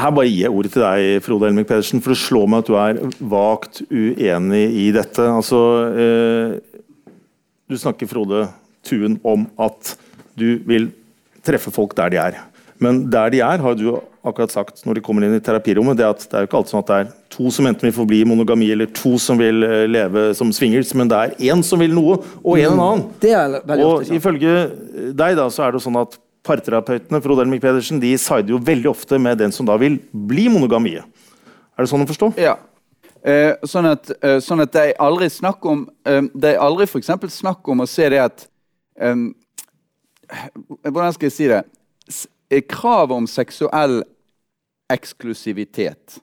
[0.00, 2.68] Her bare gir jeg ordet til deg, Frode Elmik Pedersen, for det slår meg at
[2.70, 3.00] du er
[3.32, 5.26] vagt uenig i dette.
[5.26, 6.80] Altså, eh,
[7.70, 8.46] du snakker, Frode
[8.86, 9.96] Tuen, om at
[10.38, 10.92] du vil
[11.44, 12.38] treffe folk der de er.
[12.80, 16.04] Men der de er, har du akkurat sagt når de kommer inn i terapirommet, det
[16.06, 18.20] at det er jo ikke alltid sånn at det er to som enten vil forbli
[18.22, 21.80] i monogami, eller to som vil eh, leve som swingers, men det er én som
[21.80, 23.04] vil noe, og en en annen.
[23.22, 24.18] Det er veldig Og ofte sånn.
[24.20, 28.54] ifølge deg da, så er det jo sånn at parterapeutene Frode Elmik Pedersen, de sider
[28.54, 31.02] jo veldig ofte med den som da vil bli monogamie.
[31.76, 32.32] Er det sånn å forstå?
[32.40, 32.56] Ja.
[33.24, 36.86] Eh, sånn, at, eh, sånn at det er aldri snakk om eh, Det er aldri
[36.88, 38.46] for eksempel snakk om å se det at
[38.96, 39.14] eh,
[40.88, 41.58] Hvordan skal jeg si det?
[42.50, 44.00] Kravet om seksuell
[44.90, 46.18] eksklusivitet.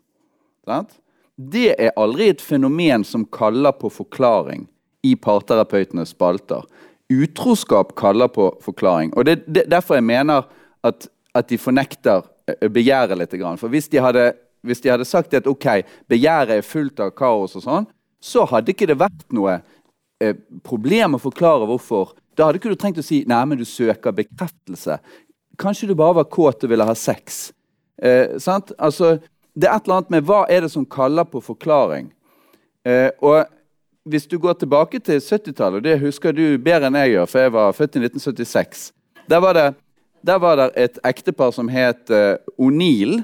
[0.68, 0.98] Sant?
[1.38, 4.66] Det er aldri et fenomen som kaller på forklaring
[5.06, 6.66] i parterapeutenes spalter.
[7.14, 9.14] Utroskap kaller på forklaring.
[9.16, 10.50] Og Det er derfor jeg mener
[10.84, 13.38] at, at de fornekter eh, begjæret litt.
[13.62, 14.34] For hvis de hadde,
[14.66, 17.88] hvis de hadde sagt at ok, begjæret er fullt av kaos, og sånn,
[18.20, 19.60] så hadde ikke det vært noe
[20.20, 22.18] eh, problem å forklare hvorfor.
[22.36, 24.98] Da hadde ikke du trengt å si nei, men du søker bekreftelse.
[25.58, 27.52] Kanskje du bare var kåt og ville ha sex.
[28.02, 28.72] Eh, sant?
[28.78, 29.18] Altså,
[29.58, 32.12] det er et eller annet med hva er det som kaller på forklaring.
[32.86, 33.48] Eh, og
[34.08, 37.44] hvis du går tilbake til 70-tallet, og det husker du bedre enn jeg gjør, for
[37.44, 38.92] jeg var født i 1976
[39.28, 39.66] Der var det,
[40.24, 43.24] der var det et ektepar som het eh, O'Neill,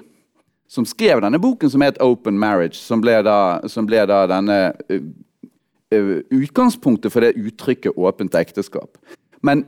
[0.67, 4.73] som skrev denne boken som het 'Open Marriage', som ble da, som ble da denne
[4.89, 8.97] uh, utgangspunktet for det uttrykket 'åpent ekteskap'.
[9.41, 9.65] Men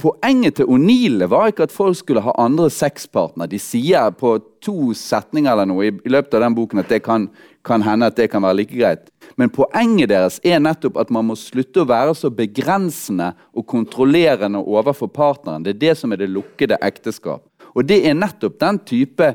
[0.00, 3.46] Poenget til O'Neill var ikke at folk skulle ha andre sexpartner.
[3.46, 4.34] De sier på
[4.64, 7.28] to setninger eller noe i, løpet av den boken at det kan,
[7.66, 9.12] kan hende at det kan være like greit.
[9.36, 14.64] Men poenget deres er nettopp at man må slutte å være så begrensende og kontrollerende
[14.64, 15.62] overfor partneren.
[15.62, 17.44] Det er det som er det lukkede ekteskap.
[17.76, 19.32] Og det er nettopp den type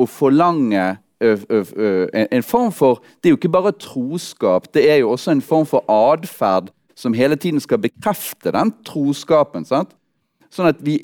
[0.00, 4.68] å forlange ø, ø, ø, en, en form for Det er jo ikke bare troskap,
[4.74, 9.64] det er jo også en form for atferd som hele tiden skal bekrefte den troskapen.
[9.64, 9.94] sant?
[10.50, 10.98] Sånn at vi,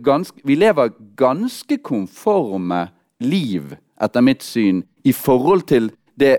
[0.00, 2.86] ganske, vi lever ganske konforme
[3.20, 6.38] liv, etter mitt syn, i forhold til det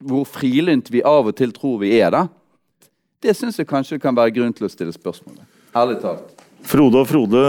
[0.00, 2.10] hvor frilynt vi av og til tror vi er.
[2.10, 2.26] da.
[3.20, 5.48] Det syns jeg kanskje kan være grunn til å stille spørsmål ved.
[5.76, 6.46] Ærlig talt.
[6.64, 7.42] Frode og Frode,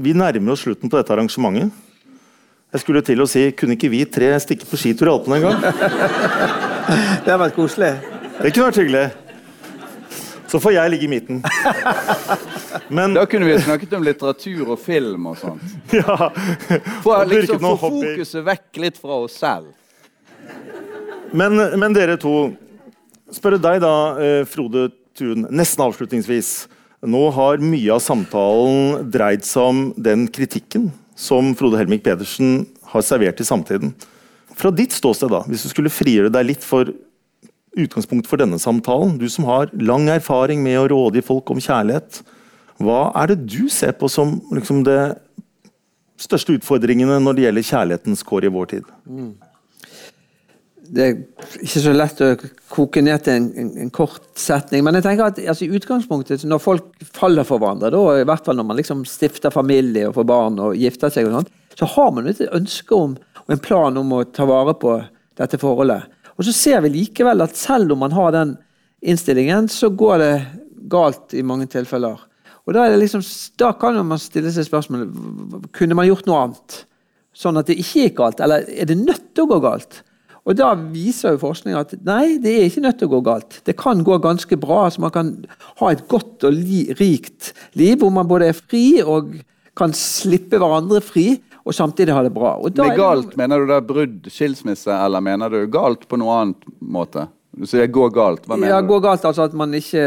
[0.00, 1.72] vi nærmer oss slutten på dette arrangementet.
[2.70, 5.48] Jeg skulle til å si, kunne ikke vi tre stikke på skitur i Alpene en
[5.48, 5.58] gang?
[7.24, 7.96] Det har vært koselig.
[8.40, 9.04] Det kunne vært hyggelig.
[10.50, 11.42] Så får jeg ligge i midten.
[12.96, 15.76] Men Da kunne vi snakket om litteratur og film og sånt.
[16.00, 16.30] ja,
[17.04, 19.70] For liksom få fokuset vekk litt fra oss selv.
[21.30, 22.50] Men, men dere to,
[23.30, 26.50] spørre deg da, eh, Frode Tun, nesten avslutningsvis.
[27.06, 33.06] Nå har mye av samtalen dreid seg om den kritikken som Frode Helmik Pedersen har
[33.06, 33.94] servert i samtiden.
[34.58, 36.90] Fra ditt ståsted, da, hvis du skulle frigjøre deg litt for
[37.78, 42.22] utgangspunkt for denne samtalen, du som har lang erfaring med å rådgi folk om kjærlighet,
[42.80, 45.00] hva er det du ser på som liksom det
[46.20, 48.90] største utfordringene når det gjelder kjærlighetens kår i vår tid?
[50.90, 51.18] det er
[51.62, 52.28] ikke så lett å
[52.72, 54.82] koke ned til en, en, en kort setning.
[54.82, 58.46] Men jeg tenker at altså, i utgangspunktet, når folk faller for hverandre, da, i hvert
[58.46, 61.88] fall når man liksom stifter familie og får barn og gifter seg, og sånt, så
[61.94, 64.96] har man et ønske om og en plan om å ta vare på
[65.38, 66.10] dette forholdet.
[66.40, 68.56] Og så ser vi likevel at selv om man har den
[69.04, 70.34] innstillingen, så går det
[70.90, 72.16] galt i mange tilfeller.
[72.64, 73.20] Og Da, liksom,
[73.58, 76.76] da kan man stille seg spørsmålet kunne man gjort noe annet,
[77.36, 78.40] sånn at det ikke gikk galt.
[78.40, 80.00] Eller er det nødt til å gå galt?
[80.48, 83.58] Og da viser jo forskning at nei, det er ikke nødt til å gå galt.
[83.66, 84.86] Det kan gå ganske bra.
[84.88, 85.32] så Man kan
[85.82, 86.56] ha et godt og
[87.00, 89.34] rikt liv hvor man både er fri og
[89.76, 92.54] kan slippe hverandre fri, og samtidig ha det bra.
[92.72, 96.38] Da er Legalt, mener du det er brudd, skilsmisse, eller mener du galt på noe
[96.40, 97.26] annet måte?
[97.56, 98.88] Du sier gå galt, hva mener Ja, du?
[98.88, 100.04] gå galt altså at man ikke,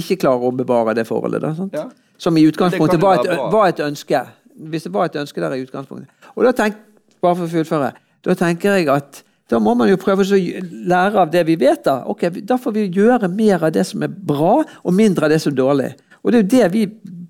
[0.00, 1.42] ikke klarer å bevare det forholdet.
[1.42, 1.66] Da?
[1.74, 1.88] Ja.
[2.20, 4.22] Som i utgangspunktet det var et, var et ønske.
[4.70, 6.08] Hvis det var et ønske der i utgangspunktet.
[6.36, 6.78] Og da tenk,
[7.20, 7.90] bare for å fullføre,
[8.24, 10.40] da tenker jeg at da må man jo prøve å
[10.86, 11.82] lære av det vi vet.
[11.84, 15.32] Da Ok, da får vi gjøre mer av det som er bra, og mindre av
[15.34, 15.88] det som er dårlig.
[16.22, 16.84] Og det er jo det vi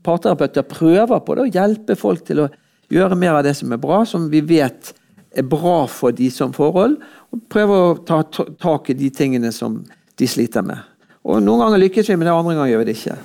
[0.04, 1.36] parterapeuter prøver på.
[1.38, 2.48] Da, å hjelpe folk til å
[2.90, 4.92] gjøre mer av det som er bra, som vi vet
[5.36, 6.96] er bra for de som forhold,
[7.30, 9.84] og prøve å ta ta- tak i de tingene som
[10.18, 10.78] de sliter med.
[11.24, 13.18] Og Noen ganger lykkes vi med det, andre ganger gjør vi det ikke.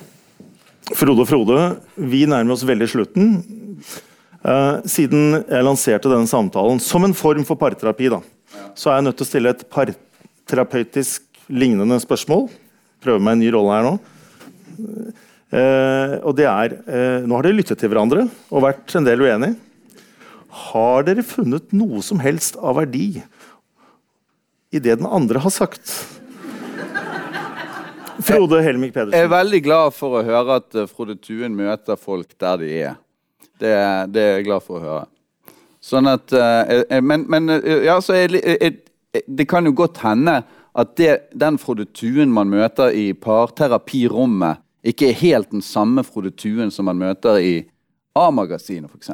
[0.95, 1.59] Frode og Frode,
[1.97, 3.32] vi nærmer oss veldig slutten.
[4.45, 8.20] Eh, siden jeg lanserte denne samtalen som en form for parterapi, da,
[8.78, 12.51] så er jeg nødt til å stille et parterapeutisk lignende spørsmål.
[13.01, 13.95] Prøve meg en ny rolle her nå.
[15.54, 19.22] Eh, og det er eh, Nå har dere lyttet til hverandre og vært en del
[19.22, 19.56] uenige.
[20.72, 23.22] Har dere funnet noe som helst av verdi
[24.76, 25.91] i det den andre har sagt?
[28.26, 29.18] Frode Helmik Pedersen.
[29.20, 32.70] Jeg er veldig glad for å høre at eh, Frode Tuen møter folk der de
[32.89, 32.96] er.
[33.60, 33.72] Det,
[34.16, 35.06] det er jeg glad for å høre.
[35.86, 38.82] Sånn at eh, Men, men eh, ja, så jeg- jeg-
[39.32, 40.41] det kan jo godt hende
[40.76, 46.32] at det, den Frode Tuen man møter i parterapirommet, ikke er helt den samme Frode
[46.38, 47.54] Tuen som man møter i
[48.16, 49.12] A-magasinet, f.eks.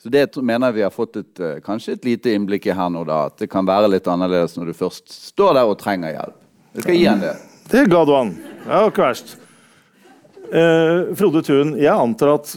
[0.00, 2.88] Så det mener jeg vi har fått et, eh, kanskje et lite innblikk i her
[2.92, 3.26] nå, da.
[3.28, 6.38] At det kan være litt annerledes når du først står der og trenger hjelp.
[6.76, 7.34] Jeg skal gi han det.
[7.70, 8.34] Det ga du han.
[8.40, 9.34] Det var ikke verst.
[10.50, 12.56] Eh, Frode Tuen, jeg antar at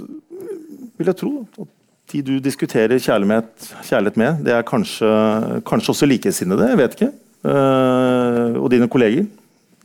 [0.98, 1.70] Vil jeg tro at
[2.14, 3.50] de du diskuterer kjærlighet,
[3.88, 5.08] kjærlighet med, det er kanskje,
[5.66, 6.68] kanskje også likesinnede?
[6.70, 7.10] Jeg vet ikke.
[7.44, 9.26] Eh, og dine kolleger,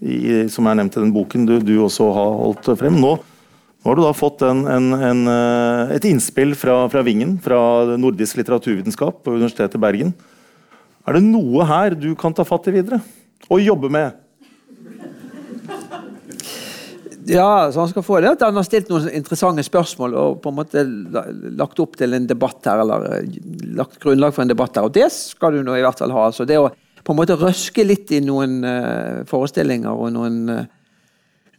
[0.01, 2.99] i, som er nevnt i den boken du, du også har holdt frem.
[3.01, 7.37] Nå, nå har du da fått en, en, en, eh, et innspill fra, fra Vingen,
[7.43, 7.61] fra
[7.99, 10.15] Nordisk litteraturvitenskap på Universitetet i Bergen.
[11.09, 13.01] Er det noe her du kan ta fatt i videre?
[13.49, 14.25] Og jobbe med?
[17.29, 20.57] Ja, så han skal få det han har stilt noen interessante spørsmål og på en
[20.57, 20.85] måte
[21.59, 23.41] lagt opp til en debatt her, eller eh,
[23.77, 24.89] lagt grunnlag for en debatt her.
[24.89, 26.29] Og det skal du nå i hvert fall ha.
[26.31, 26.71] altså Det å
[27.09, 30.67] på en måte røske litt i noen eh, forestillinger og noen, eh,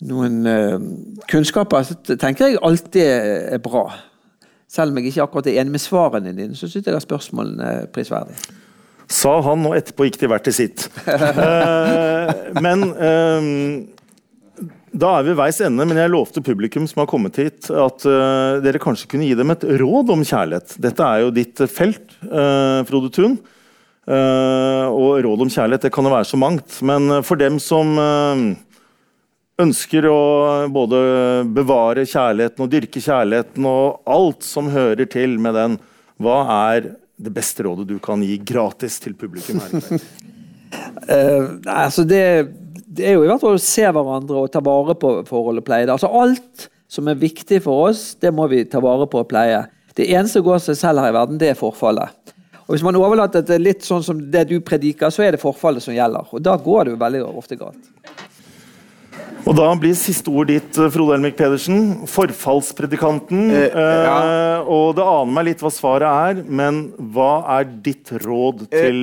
[0.05, 0.75] noen eh,
[1.31, 3.01] kunnskaper, så tenker jeg alltid
[3.57, 3.87] er bra.
[4.69, 7.73] Selv om jeg ikke akkurat er enig med svarene dine, så syns jeg at spørsmålene
[7.79, 8.37] er prisverdige.
[9.09, 10.85] Sa han, og etterpå gikk de hvert til sitt.
[11.09, 12.29] Eh,
[12.61, 13.45] men eh,
[15.01, 18.59] da er vi veis ende, men jeg lovte publikum som har kommet hit, at eh,
[18.61, 20.77] dere kanskje kunne gi dem et råd om kjærlighet.
[20.83, 23.39] Dette er jo ditt felt, Frode Thun.
[24.09, 26.79] Eh, og råd om kjærlighet det kan jo være så mangt.
[26.85, 28.45] Men for dem som eh,
[29.61, 30.21] ønsker å
[30.73, 31.01] både
[31.55, 35.77] bevare kjærligheten og dyrke kjærligheten og alt som hører til med den,
[36.19, 36.41] hva
[36.71, 39.99] er det beste rådet du kan gi gratis til publikum her?
[41.09, 42.19] Eh, altså det,
[42.85, 45.65] det er jo i hvert fall å se hverandre og ta vare på forhold og
[45.65, 45.87] pleie.
[45.89, 49.63] Altså Alt som er viktig for oss, det må vi ta vare på og pleie.
[49.97, 52.35] Det eneste som går seg selv her i verden, det er forfallet.
[52.69, 55.81] Og Hvis man overlater det litt sånn som det du prediker, så er det forfallet
[55.81, 56.27] som gjelder.
[56.29, 57.87] Og da går det jo veldig ofte galt.
[59.49, 62.03] Og da blir siste ord ditt, Frode Elmik Pedersen.
[62.05, 63.47] Forfallspredikanten.
[63.49, 64.17] Eh, ja.
[64.59, 66.05] Eh, og det aner meg litt hva svaret
[66.37, 68.83] er, men hva er ditt råd Eh.
[68.83, 68.99] til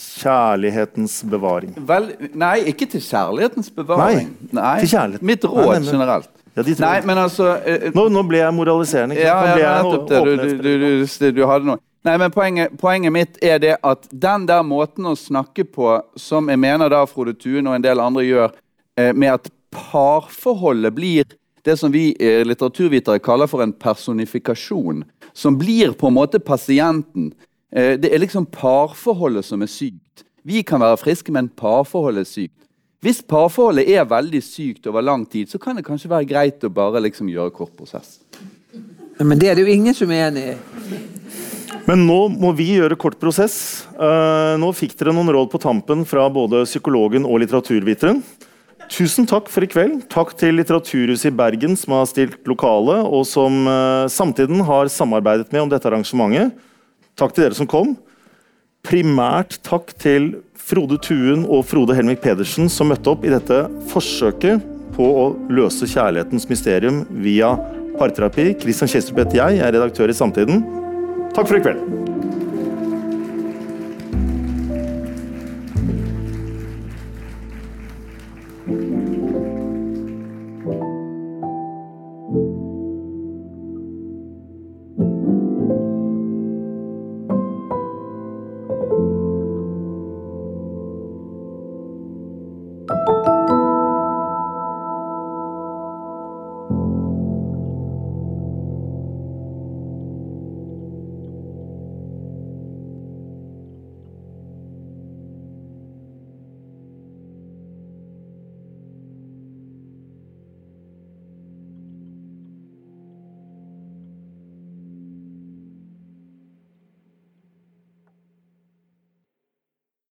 [0.00, 1.74] kjærlighetens bevaring?
[1.86, 4.32] Vel, nei, ikke til kjærlighetens bevaring.
[4.50, 5.22] Nei, til kjærlighet.
[5.22, 5.92] Mitt Nei, råd nemlig.
[5.92, 6.28] generelt.
[6.56, 6.62] Ja.
[6.82, 9.14] Nei, men altså eh, Nå, nå ble jeg moraliserende.
[9.14, 9.36] ikke Ja?
[9.38, 10.24] Nå ja, ble jeg nettopp det.
[10.24, 11.78] Du, du, du, du hadde noe.
[12.06, 16.48] Nei, men poenget, poenget mitt er det at den der måten å snakke på, som
[16.48, 18.54] jeg mener da Frode Tuen og en del andre gjør,
[18.96, 21.28] eh, med at parforholdet blir
[21.68, 25.04] det som vi eh, litteraturvitere kaller for en personifikasjon,
[25.36, 27.34] som blir på en måte pasienten.
[27.68, 30.24] Eh, det er liksom parforholdet som er sykt.
[30.42, 32.56] Vi kan være friske, men parforholdet er sykt.
[33.04, 36.72] Hvis parforholdet er veldig sykt over lang tid, så kan det kanskje være greit å
[36.72, 38.22] bare liksom gjøre kort prosess.
[39.20, 41.49] Men det er det jo ingen som er enig i.
[41.90, 43.82] Men nå må vi gjøre kort prosess.
[43.98, 48.20] Eh, nå fikk dere noen råd på tampen fra både psykologen og litteraturviteren.
[48.90, 50.04] Tusen takk for i kveld.
[50.10, 55.50] Takk til Litteraturhuset i Bergen som har stilt lokale, og som eh, Samtiden har samarbeidet
[55.50, 56.54] med om dette arrangementet.
[57.18, 57.96] Takk til dere som kom.
[58.86, 64.62] Primært takk til Frode Tuen og Frode Helmik Pedersen som møtte opp i dette forsøket
[64.94, 67.56] på å løse kjærlighetens mysterium via
[67.98, 68.52] parterapi.
[68.62, 70.62] Christian Kjestrup heter jeg, jeg er redaktør i Samtiden.
[71.34, 72.19] Takk for i kveld.